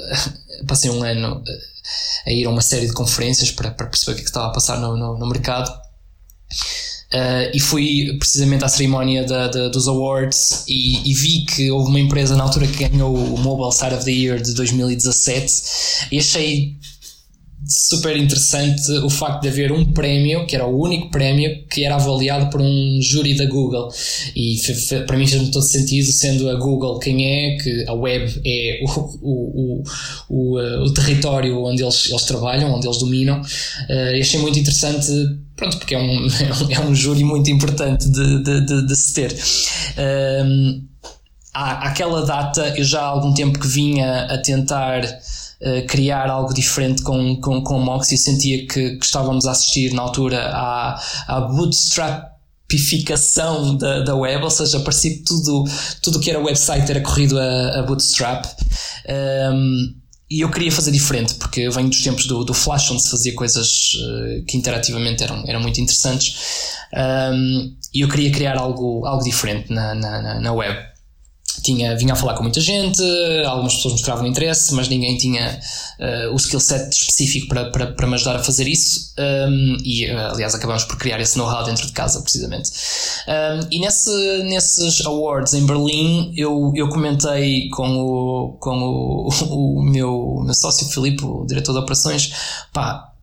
[0.66, 1.42] passei um ano
[2.26, 4.48] a ir a uma série de conferências para, para perceber o que, é que estava
[4.48, 5.70] a passar no, no, no mercado.
[7.12, 11.88] Uh, e fui precisamente à cerimónia da, da, dos awards e, e, vi que houve
[11.88, 16.18] uma empresa na altura que ganhou o Mobile Side of the Year de 2017 e
[16.18, 16.76] achei
[17.66, 21.94] super interessante o facto de haver um prémio, que era o único prémio, que era
[21.94, 23.88] avaliado por um júri da Google.
[24.36, 24.56] E
[25.06, 29.00] para mim fez-me todo sentido, sendo a Google quem é, que a web é o,
[29.22, 29.82] o,
[30.28, 33.40] o, o, eh, território onde eles, eles trabalham, onde eles dominam.
[33.40, 35.10] Uh, achei muito interessante
[35.56, 36.26] pronto, porque é um,
[36.70, 39.32] é um júri muito importante de, de, de, de se ter.
[39.32, 40.82] Um, ehm,
[41.54, 45.02] àquela data, eu já há algum tempo que vinha a tentar
[45.88, 49.94] criar algo diferente com, com, com o Mox e sentia que, que estávamos a assistir
[49.94, 55.64] na altura à, à bootstrapificação da, da web, ou seja, parecia que tudo,
[56.02, 58.44] tudo que era website era corrido a, a bootstrap.
[59.08, 59.94] Um,
[60.30, 63.10] e eu queria fazer diferente, porque eu venho dos tempos do, do Flash, onde se
[63.10, 66.78] fazia coisas uh, que interativamente eram, eram muito interessantes,
[67.32, 70.93] um, e eu queria criar algo, algo diferente na, na, na web
[71.62, 73.02] tinha, vinha a falar com muita gente,
[73.46, 75.58] algumas pessoas mostravam interesse, mas ninguém tinha
[75.98, 79.12] uh, o skill set específico para, para, para me ajudar a fazer isso.
[79.18, 82.70] Um, e, uh, aliás, acabamos por criar esse know-how dentro de casa, precisamente.
[83.28, 89.28] Um, e nesse, nesses awards em Berlim, eu, eu comentei com o, com o,
[89.78, 92.32] o meu, meu sócio Filipe, o diretor de operações,
[92.72, 93.13] pá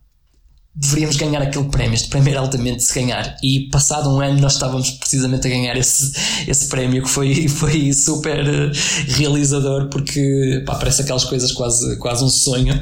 [0.74, 1.94] deveríamos ganhar aquele prémio.
[1.94, 3.36] Este prémio era altamente se ganhar.
[3.42, 6.12] E passado um ano nós estávamos precisamente a ganhar esse,
[6.48, 8.72] esse prémio que foi, foi super eh,
[9.08, 12.80] realizador porque pá, parece aquelas coisas quase, quase um sonho.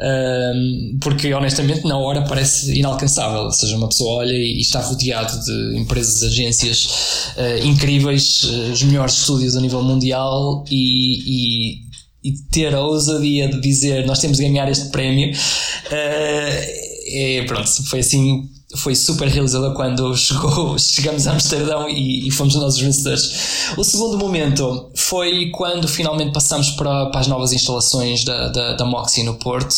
[0.00, 3.42] Um, porque honestamente na hora parece inalcançável.
[3.42, 8.72] Ou seja, uma pessoa olha e, e está rodeado de empresas, agências uh, incríveis, uh,
[8.72, 11.92] os melhores estúdios a nível mundial e, e
[12.24, 17.68] e ter a ousadia de dizer nós temos de ganhar este prémio uh, é, pronto,
[17.84, 22.80] foi assim, foi super realizador quando chegou, chegamos a Amsterdão e, e, fomos nós os
[22.80, 23.74] vencedores.
[23.76, 28.84] O segundo momento foi quando finalmente passamos para, para as novas instalações da, da, da
[28.84, 29.74] Moxie no Porto.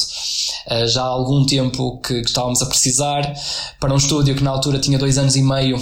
[0.67, 3.35] Uh, já há algum tempo que, que estávamos a precisar
[3.81, 5.79] para um estúdio que na altura tinha dois anos e meio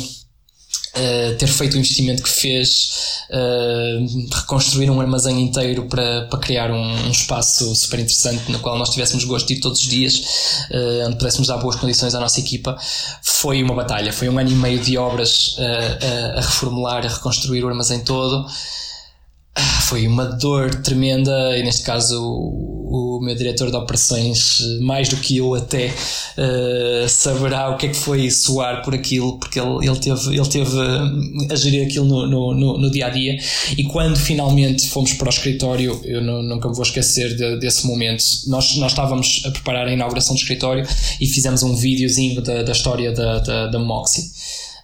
[0.95, 6.71] Uh, ter feito o investimento que fez, uh, reconstruir um armazém inteiro para, para criar
[6.71, 10.67] um, um, espaço super interessante no qual nós tivéssemos gosto de ir todos os dias,
[10.71, 12.77] uh, onde pudéssemos dar boas condições à nossa equipa,
[13.23, 14.13] foi uma batalha.
[14.13, 15.57] Foi um ano e meio de obras
[16.37, 18.47] a reformular, a reconstruir o armazém todo.
[19.55, 25.11] Ah, foi uma dor tremenda e neste caso o, o, meu diretor de operações mais
[25.11, 29.61] do que eu até uh, saberá o que é que foi suar por aquilo porque
[29.61, 30.79] ele, ele teve, ele teve
[31.51, 33.37] a gerir aquilo no, no, no, no dia a dia.
[33.77, 37.87] E quando finalmente fomos para o escritório eu não, nunca me vou esquecer de, desse
[37.87, 38.25] momento.
[38.47, 40.87] Nós, nós estávamos a preparar a inauguração do escritório
[41.21, 44.33] e fizemos um videozinho da, da história da, da, da Moxie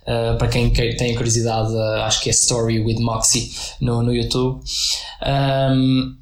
[0.09, 4.59] Uh, para quem tem curiosidade, uh, acho que é Story with Moxie no, no YouTube.
[5.23, 6.17] Um,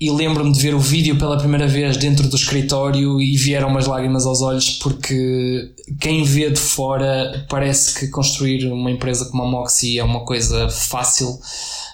[0.00, 3.86] e lembro-me de ver o vídeo pela primeira vez dentro do escritório e vieram umas
[3.86, 9.46] lágrimas aos olhos porque quem vê de fora parece que construir uma empresa como a
[9.46, 11.38] Moxie é uma coisa fácil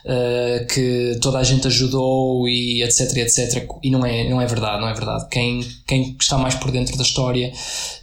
[0.07, 3.69] uh, que toda a gente ajudou e etc, etc.
[3.83, 5.27] E não é, não é verdade, não é verdade.
[5.31, 7.53] Quem, quem está mais por dentro da história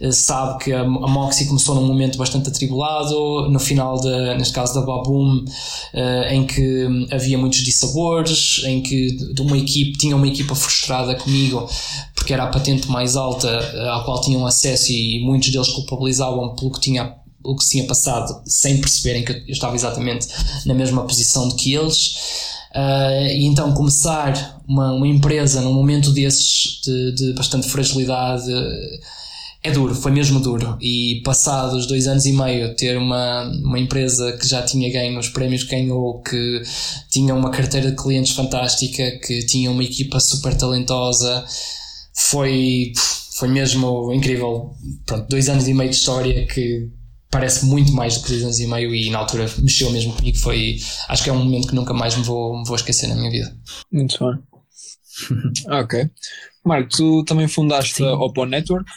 [0.00, 4.74] uh, sabe que a, Moxie começou num momento bastante atribulado, no final, de, neste caso
[4.74, 10.54] da Baboom, uh, em que havia muitos dissabores, em que uma equipe, tinha uma equipa
[10.54, 11.68] frustrada comigo
[12.14, 13.48] porque era a patente mais alta
[13.94, 17.14] à qual tinham acesso e muitos deles culpabilizavam pelo que tinha
[17.44, 20.26] o que se tinha passado sem perceberem que eu estava exatamente
[20.64, 22.14] na mesma posição do que eles.
[22.74, 28.50] Uh, e então começar uma, uma empresa num momento desses de, de, bastante fragilidade
[29.64, 30.76] é duro, foi mesmo duro.
[30.80, 35.30] E passados dois anos e meio, ter uma, uma empresa que já tinha ganho os
[35.30, 36.62] prémios que ganhou, que
[37.08, 41.44] tinha uma carteira de clientes fantástica, que tinha uma equipa super talentosa,
[42.12, 42.92] foi,
[43.38, 44.74] foi mesmo incrível.
[45.06, 46.90] Pronto, dois anos e meio de história que
[47.34, 50.38] parece muito mais do que dois anos e meio e na altura mexeu mesmo comigo.
[50.38, 50.76] Foi,
[51.08, 53.28] acho que é um momento que nunca mais me vou, me vou esquecer na minha
[53.28, 53.52] vida.
[53.90, 54.34] Muito bom.
[55.80, 56.08] ok.
[56.64, 58.06] Marco, tu também fundaste Sim.
[58.06, 58.88] a Oppo Network.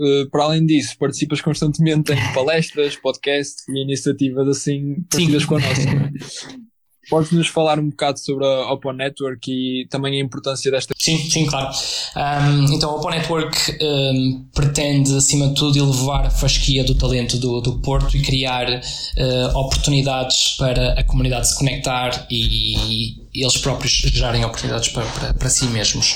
[0.00, 5.60] Uh, para além disso, participas constantemente em palestras, podcasts e iniciativas assim parecidas com a
[5.60, 5.82] nossa.
[7.08, 10.94] Podes nos falar um bocado sobre a Open Network e também a importância desta?
[10.98, 11.70] Sim, sim, claro.
[12.16, 17.38] Um, então, a Open Network um, pretende, acima de tudo, elevar a fasquia do talento
[17.38, 23.56] do, do Porto e criar uh, oportunidades para a comunidade se conectar e, e eles
[23.58, 26.14] próprios gerarem oportunidades para, para, para si mesmos.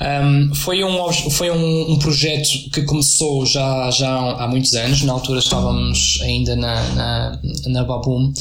[0.00, 5.12] Um, foi um, foi um, um, projeto que começou já, já há muitos anos, na
[5.12, 8.32] altura estávamos ainda na, na, na Babum.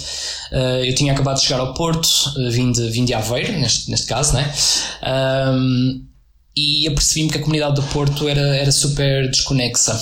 [0.51, 2.07] Uh, eu tinha acabado de chegar ao Porto,
[2.37, 4.53] uh, vim, de, vim de Aveiro, neste, neste caso, né?
[5.53, 6.05] Um,
[6.55, 9.99] e apercebi-me que a comunidade do Porto era, era super desconexa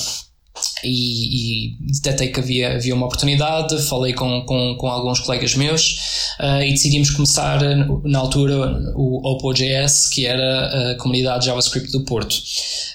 [0.83, 6.33] e, e detectei que havia, havia uma oportunidade, falei com, com, com alguns colegas meus
[6.39, 7.59] uh, e decidimos começar
[8.03, 8.55] na altura
[8.95, 12.33] o OPO.js, que era a comunidade JavaScript do Porto.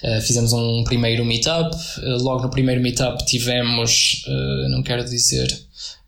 [0.03, 4.23] Uh, fizemos um primeiro meetup, uh, logo no primeiro meetup tivemos,
[4.69, 5.47] não quero dizer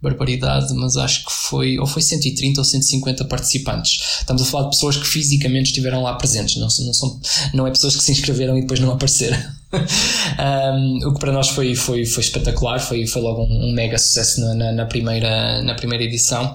[0.02, 4.20] barbaridade, mas acho que foi ou foi 130 ou 150 participantes.
[4.20, 7.20] Estamos a falar de pessoas que fisicamente estiveram lá presentes, não, não, são,
[7.54, 9.38] não é pessoas que se inscreveram e depois não apareceram.
[10.74, 13.98] um, o que para nós foi, foi, foi espetacular, foi, foi logo um, um mega
[13.98, 16.54] sucesso na, na, na, primeira, na primeira edição.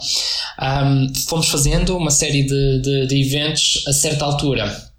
[0.61, 4.93] Um, fomos fazendo uma série de, de, de eventos a certa altura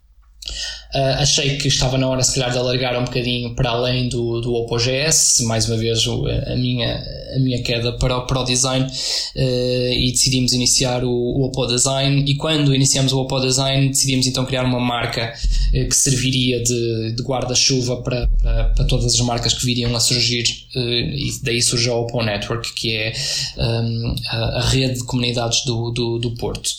[0.96, 4.40] Uh, achei que estava na hora, se calhar, de alargar um bocadinho para além do,
[4.42, 7.04] do OPOGS, mais uma vez a minha,
[7.36, 12.24] a minha queda para, para o design, uh, e decidimos iniciar o, o Oppo Design.
[12.28, 17.16] E quando iniciamos o Oppo Design, decidimos então criar uma marca uh, que serviria de,
[17.16, 21.90] de guarda-chuva para, para, para, todas as marcas que viriam a surgir, e daí surge
[21.90, 23.14] a Oppo Network, que é
[23.58, 26.70] um, a, a, rede de comunidades do, do, do Porto.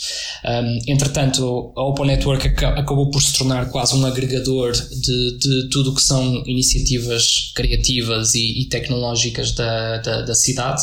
[0.44, 5.68] Um, entretanto, a Oppo Network acabou por se tornar quase um um agregador de, de
[5.70, 10.82] tudo o que são iniciativas criativas e, e tecnológicas da, da, da cidade.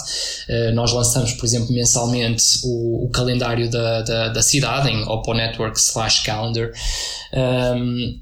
[0.49, 5.33] Uh, nós lançamos, por exemplo, mensalmente o, o calendário da, da, da, cidade em Oppo
[5.33, 5.79] Network
[6.23, 6.71] calendar.
[7.33, 8.19] Um,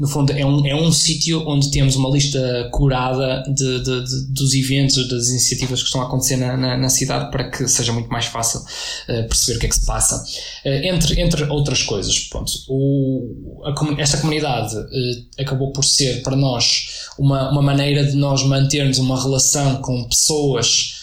[0.00, 4.32] no fundo, é um, é um sítio onde temos uma lista curada de, de, de,
[4.32, 7.92] dos eventos, das iniciativas que estão a acontecer na, na, na cidade para que seja
[7.92, 10.24] muito mais fácil uh, perceber o que é que se passa.
[10.64, 16.34] Uh, entre, entre outras coisas, pronto, o, a, esta comunidade uh, acabou por ser para
[16.34, 20.98] nós uma, uma maneira de nós mantermos uma relação com pessoas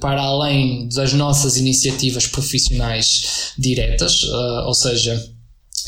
[0.00, 4.22] para além das nossas iniciativas profissionais diretas,
[4.66, 5.18] ou seja,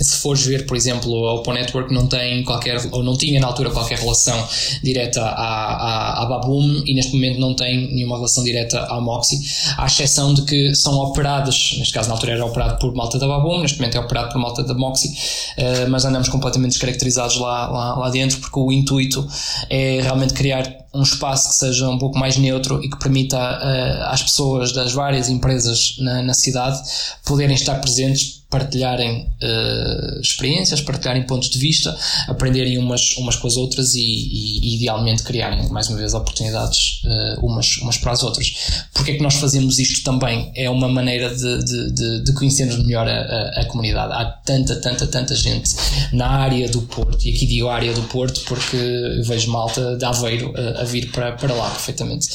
[0.00, 3.46] se fores ver, por exemplo, a Open Network não tem qualquer, ou não tinha na
[3.46, 4.46] altura qualquer relação
[4.82, 9.38] direta à, à, à Baboom e neste momento não tem nenhuma relação direta à Moxie,
[9.76, 13.26] à exceção de que são operados, neste caso na altura era operado por malta da
[13.26, 17.68] Baboom, neste momento é operado por malta da Moxie, uh, mas andamos completamente descaracterizados lá,
[17.68, 19.26] lá, lá dentro porque o intuito
[19.68, 24.12] é realmente criar um espaço que seja um pouco mais neutro e que permita uh,
[24.12, 26.80] às pessoas das várias empresas na, na cidade
[27.24, 31.96] poderem estar presentes partilharem uh, experiências, partilharem pontos de vista,
[32.28, 37.46] aprenderem umas, umas com as outras e, e, idealmente criarem, mais uma vez, oportunidades uh,
[37.46, 38.84] umas, umas para as outras.
[38.92, 40.52] Porque é que nós fazemos isto também?
[40.54, 44.12] É uma maneira de, de, de, de conhecermos melhor a, a, a, comunidade.
[44.12, 45.70] Há tanta, tanta, tanta gente
[46.12, 50.52] na área do Porto, e aqui digo área do Porto porque vejo malta de Aveiro
[50.82, 52.28] a, vir para, para lá perfeitamente.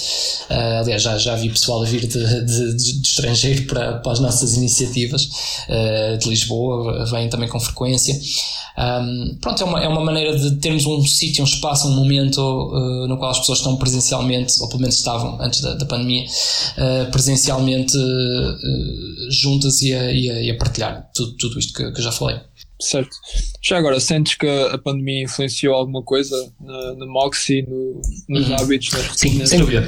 [0.50, 4.20] Uh, aliás, já, já vi pessoal a vir de, de, de estrangeiro para, para as
[4.20, 5.24] nossas iniciativas.
[5.70, 8.20] Uh, de Lisboa, vêm também com frequência.
[8.78, 12.40] Um, pronto, é uma, é uma maneira de termos um sítio, um espaço, um momento
[12.40, 16.26] uh, no qual as pessoas estão presencialmente, ou pelo menos estavam antes da, da pandemia,
[16.26, 21.92] uh, presencialmente uh, juntas e a, e, a, e a, partilhar tudo, tudo isto que,
[21.92, 22.40] que eu já falei.
[22.80, 23.10] Certo.
[23.62, 28.56] Já agora, sentes que a pandemia influenciou alguma coisa na, na Moxie, no, nos uhum.
[28.56, 29.88] hábitos, Sim, sem dúvida.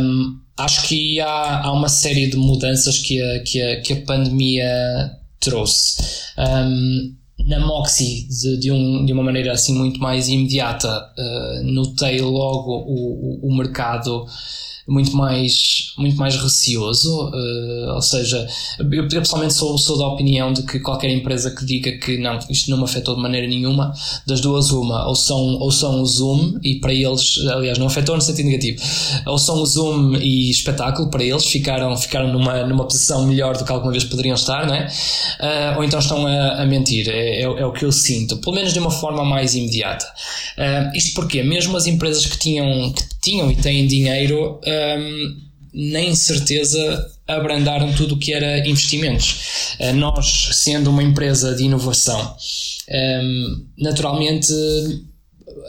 [0.00, 4.02] Um, acho que há, há uma série de mudanças que a, que a, que a
[4.02, 6.02] pandemia trouxe.
[6.36, 7.14] Um,
[7.46, 12.72] na Moxie, de, de, um, de, uma maneira assim muito mais imediata, uh, notei logo
[12.86, 14.26] o, o, o mercado
[14.90, 18.46] muito mais, muito mais receoso, uh, ou seja,
[18.78, 22.70] eu, pessoalmente sou, sou da opinião de que qualquer empresa que diga que não, isto
[22.70, 23.92] não me afetou de maneira nenhuma,
[24.26, 28.16] das duas uma, ou são, ou são o Zoom, e para eles, aliás, não afetou
[28.16, 28.82] no sentido negativo,
[29.26, 33.64] ou são o Zoom e espetáculo, para eles, ficaram, ficaram numa, numa posição melhor do
[33.64, 34.88] que alguma vez poderiam estar, não é?
[35.40, 38.56] Uh, ou então estão a, a mentir, é, é, é, o que eu sinto, pelo
[38.56, 40.04] menos de uma forma mais imediata.
[40.58, 45.36] Uh, isto porque mesmo as empresas que tinham, que tinham e têm dinheiro, um,
[45.72, 49.76] nem certeza abrandaram tudo o que era investimentos.
[49.78, 52.36] Uh, nós, sendo uma empresa de inovação,
[52.90, 54.52] um, naturalmente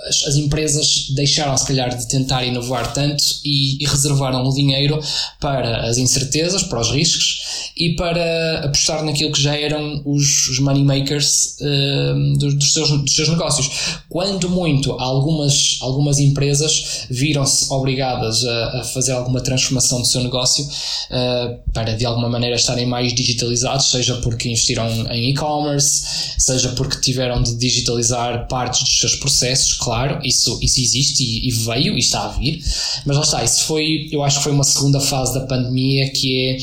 [0.07, 4.99] as, as, empresas deixaram se calhar de tentar inovar tanto e, e, reservaram o dinheiro
[5.39, 10.59] para as incertezas, para os riscos e para apostar naquilo que já eram os, os
[10.59, 13.69] money makers uh, dos, dos, seus, dos seus negócios.
[14.09, 20.65] Quando muito, algumas, algumas empresas viram-se obrigadas a, a, fazer alguma transformação do seu negócio
[20.65, 26.99] uh, para de alguma maneira estarem mais digitalizados, seja porque investiram em e-commerce, seja porque
[26.99, 31.99] tiveram de digitalizar partes dos seus processos, claro, isso, isso existe e, e veio e
[31.99, 32.63] está a vir,
[33.05, 36.59] mas lá está, isso foi, eu acho que foi uma segunda fase da pandemia que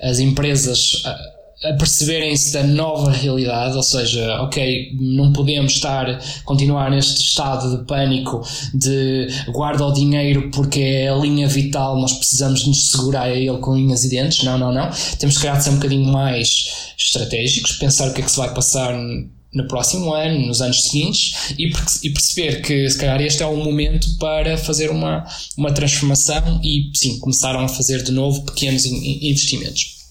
[0.00, 1.02] é as empresas
[1.64, 7.84] a perceberem-se da nova realidade, ou seja, ok, não podemos estar, continuar neste estado de
[7.84, 8.42] pânico
[8.74, 13.58] de guarda o dinheiro porque é a linha vital, nós precisamos nos segurar a ele
[13.58, 18.08] com unhas e dentes, não, não, não, temos que ser um bocadinho mais estratégicos, pensar
[18.08, 18.94] o que é que se vai passar
[19.52, 21.66] no próximo ano, nos anos seguintes, e,
[22.02, 25.26] e, perceber que se calhar este é o momento para fazer uma,
[25.56, 30.01] uma transformação e sim, começaram a fazer de novo pequenos investimentos.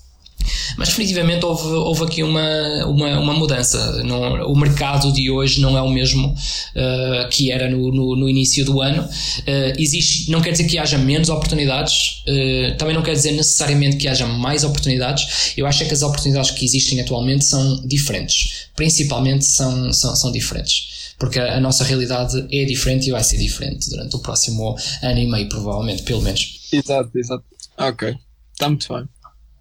[0.78, 4.04] Mas definitivamente houve, houve aqui uma, uma, uma mudança.
[4.04, 8.30] Não, o mercado de hoje não é o mesmo uh, que era no, no, no,
[8.30, 9.04] início do ano.
[9.04, 13.98] Uh, existe, não quer dizer que haja menos oportunidades, uh, também não quer dizer necessariamente
[13.98, 15.54] que haja mais oportunidades.
[15.58, 18.68] Eu acho é que as oportunidades que existem atualmente são diferentes.
[18.76, 23.92] Principalmente são, são, são diferentes porque a, nossa realidade é diferente e vai ser diferente
[23.92, 26.68] durante o próximo ano e meio, provavelmente, pelo menos.
[26.72, 27.44] Exato, exato.
[27.78, 28.16] Ok,
[28.52, 29.08] está muito bem.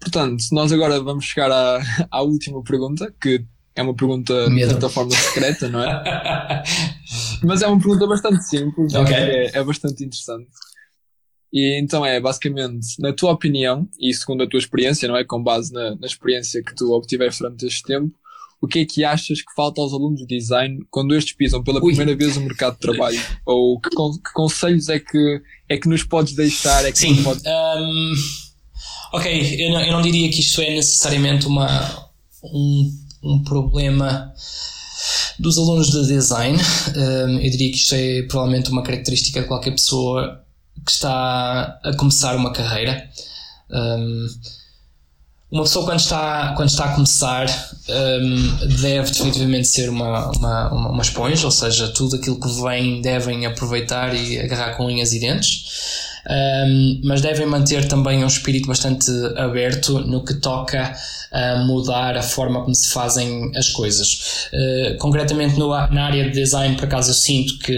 [0.01, 1.79] Portanto, nós agora vamos chegar à,
[2.09, 3.45] à última pergunta, que
[3.75, 4.55] é uma pergunta Medo.
[4.55, 6.63] de certa forma secreta, não é?
[7.43, 9.15] Mas é uma pergunta bastante simples, okay.
[9.15, 10.49] é, é bastante interessante.
[11.53, 15.23] E então é basicamente, na tua opinião, e segundo a tua experiência, não é?
[15.23, 18.13] Com base na, na experiência que tu obtiveste durante este tempo,
[18.61, 21.83] o que é que achas que falta aos alunos de design quando estes pisam pela
[21.83, 21.93] Ui.
[21.93, 23.19] primeira vez o mercado de trabalho?
[23.45, 26.85] Ou que, que, conselhos é que, é que nos podes deixar?
[26.85, 27.21] É que Sim.
[27.23, 27.43] Podes...
[27.45, 28.13] Um
[29.13, 32.07] Ok, eu não, eu não diria que isto é necessariamente uma,
[32.43, 34.33] um, um problema
[35.37, 36.57] dos alunos de design.
[36.95, 40.41] Um, eu diria que isto é provavelmente uma característica de qualquer pessoa
[40.85, 43.09] que está a começar uma carreira.
[43.69, 44.27] Um,
[45.51, 47.47] uma pessoa quando está, quando está a começar
[47.89, 53.45] um, deve definitivamente ser uma, uma, uma, esponja, ou seja, tudo aquilo que vem devem
[53.45, 59.09] aproveitar e agarrar com unhas e dentes um, mas devem manter também um espírito bastante
[59.37, 60.93] aberto no que toca
[61.31, 64.49] a mudar a forma como se fazem as coisas.
[64.53, 67.75] Uh, concretamente no, na área de design, por acaso, eu sinto que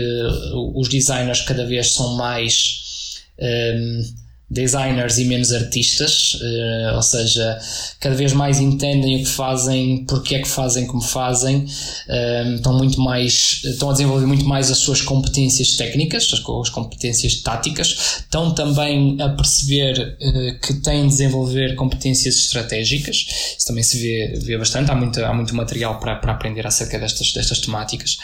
[0.76, 3.22] os designers cada vez são mais.
[3.39, 4.22] Um,
[4.54, 7.60] designers e menos artistas, uh, ou seja,
[7.99, 12.78] cada vez mais entendem o que fazem, porque é que fazem como fazem, uh, estão
[12.78, 18.22] muito mais, estão a desenvolver muito mais as suas competências técnicas, as, as competências táticas,
[18.22, 23.26] estão também a perceber uh, que têm de desenvolver competências estratégicas,
[23.58, 26.99] isso também se vê, vê bastante, há muito, há muito material para, para aprender acerca
[26.99, 28.18] destas, destas temáticas.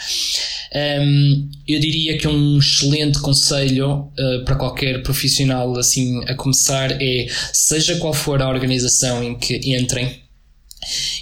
[0.72, 7.26] Um, eu diria que um excelente conselho uh, para qualquer profissional assim a começar é
[7.52, 10.20] seja qual for a organização em que entrem,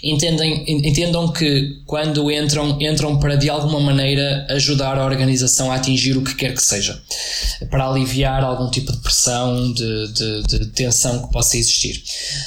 [0.03, 6.17] Entendem, entendam que quando entram, entram para de alguma maneira ajudar a organização a atingir
[6.17, 7.01] o que quer que seja,
[7.69, 11.97] para aliviar algum tipo de pressão, de, de, de tensão que possa existir.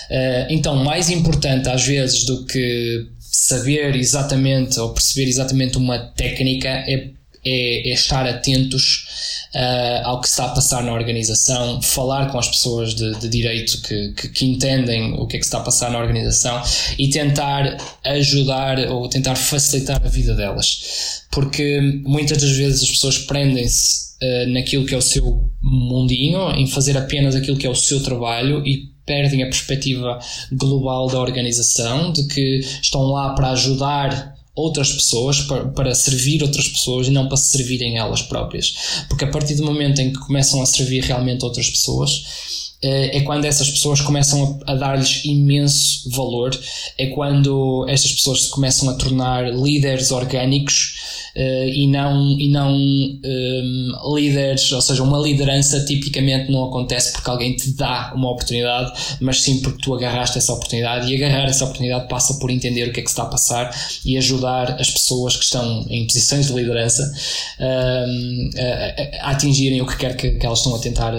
[0.09, 6.67] Uh, então, mais importante às vezes do que saber exatamente ou perceber exatamente uma técnica
[6.67, 7.11] é,
[7.45, 9.07] é, é estar atentos
[9.55, 13.81] uh, ao que está a passar na organização, falar com as pessoas de, de direito
[13.81, 16.61] que, que, que, entendem o que é que está a passar na organização
[16.99, 21.23] e tentar ajudar ou tentar facilitar a vida delas.
[21.31, 26.67] Porque muitas das vezes as pessoas prendem-se uh, naquilo que é o seu mundinho, em
[26.67, 30.19] fazer apenas aquilo que é o seu trabalho e perdem a perspectiva
[30.51, 36.67] global da organização, de que estão lá para ajudar outras pessoas, para, para servir outras
[36.67, 39.03] pessoas e não para se servirem elas próprias.
[39.07, 43.45] Porque a partir do momento em que começam a servir realmente outras pessoas, é quando
[43.45, 46.51] essas pessoas começam a, a dar-lhes imenso valor,
[46.97, 50.95] é quando estas pessoas se começam a tornar líderes orgânicos
[51.35, 57.29] uh, e não, e não um, líderes, ou seja, uma liderança tipicamente não acontece porque
[57.29, 61.65] alguém te dá uma oportunidade, mas sim porque tu agarraste essa oportunidade e agarrar essa
[61.65, 63.69] oportunidade passa por entender o que é que se está a passar
[64.05, 67.11] e ajudar as pessoas que estão em posições de liderança
[67.59, 71.13] um, a, a, atingirem o que quer que, que elas estão a tentar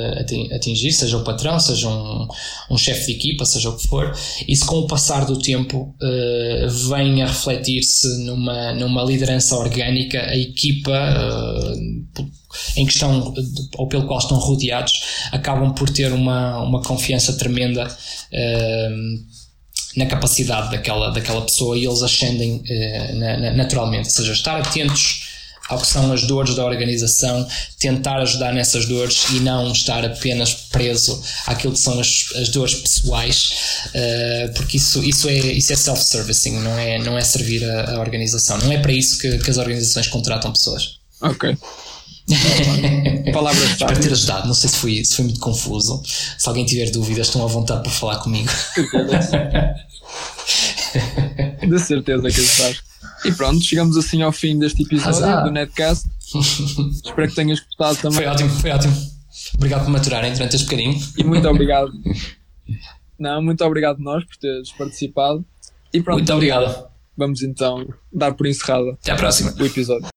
[0.52, 2.26] atingir, seja o patrão, seja um,
[2.70, 4.16] um chefe de equipa, seja o que for.
[4.46, 10.36] Isso com o passar do tempo uh, vem a refletir-se numa, numa liderança orgânica a
[10.36, 12.30] equipa uh,
[12.76, 13.34] em questão
[13.76, 14.92] ou pelo qual estão rodeados
[15.32, 19.32] acabam por ter uma, uma confiança tremenda uh,
[19.96, 22.62] na capacidade daquela, daquela pessoa e eles ascendem
[23.14, 24.06] na, na, naturalmente.
[24.06, 25.31] Ou seja, estar atentos
[25.68, 27.46] ao que são as dores da organização,
[27.78, 32.74] tentar ajudar nessas dores e não estar apenas preso àquilo que são as, as dores
[32.74, 33.52] pessoais,
[33.88, 38.00] uh, porque isso, isso é, isso é self-servicing, não é, não é servir a, a,
[38.00, 38.58] organização.
[38.58, 40.98] Não é para isso que, que as organizações contratam pessoas.
[41.20, 41.56] Ok.
[43.32, 44.46] Palavras Espero ter ajudado.
[44.46, 46.02] Não sei se foi, se foi muito confuso.
[46.38, 48.50] Se alguém tiver dúvidas, estão à vontade para falar comigo.
[51.66, 52.91] De certeza que estás.
[53.24, 55.44] E pronto, chegamos assim ao fim deste episódio Azar.
[55.44, 56.08] do Netcast.
[57.04, 58.18] Espero que tenhas gostado também.
[58.18, 58.94] Foi ótimo, foi ótimo.
[59.56, 60.98] Obrigado por maturarem durante este bocadinho.
[61.16, 61.92] E muito obrigado.
[63.18, 65.44] Não, muito obrigado nós por teres participado.
[65.92, 66.18] E pronto.
[66.18, 66.88] Muito obrigado.
[67.16, 69.52] Vamos então dar por encerrado Até à próxima.
[69.58, 70.08] o episódio.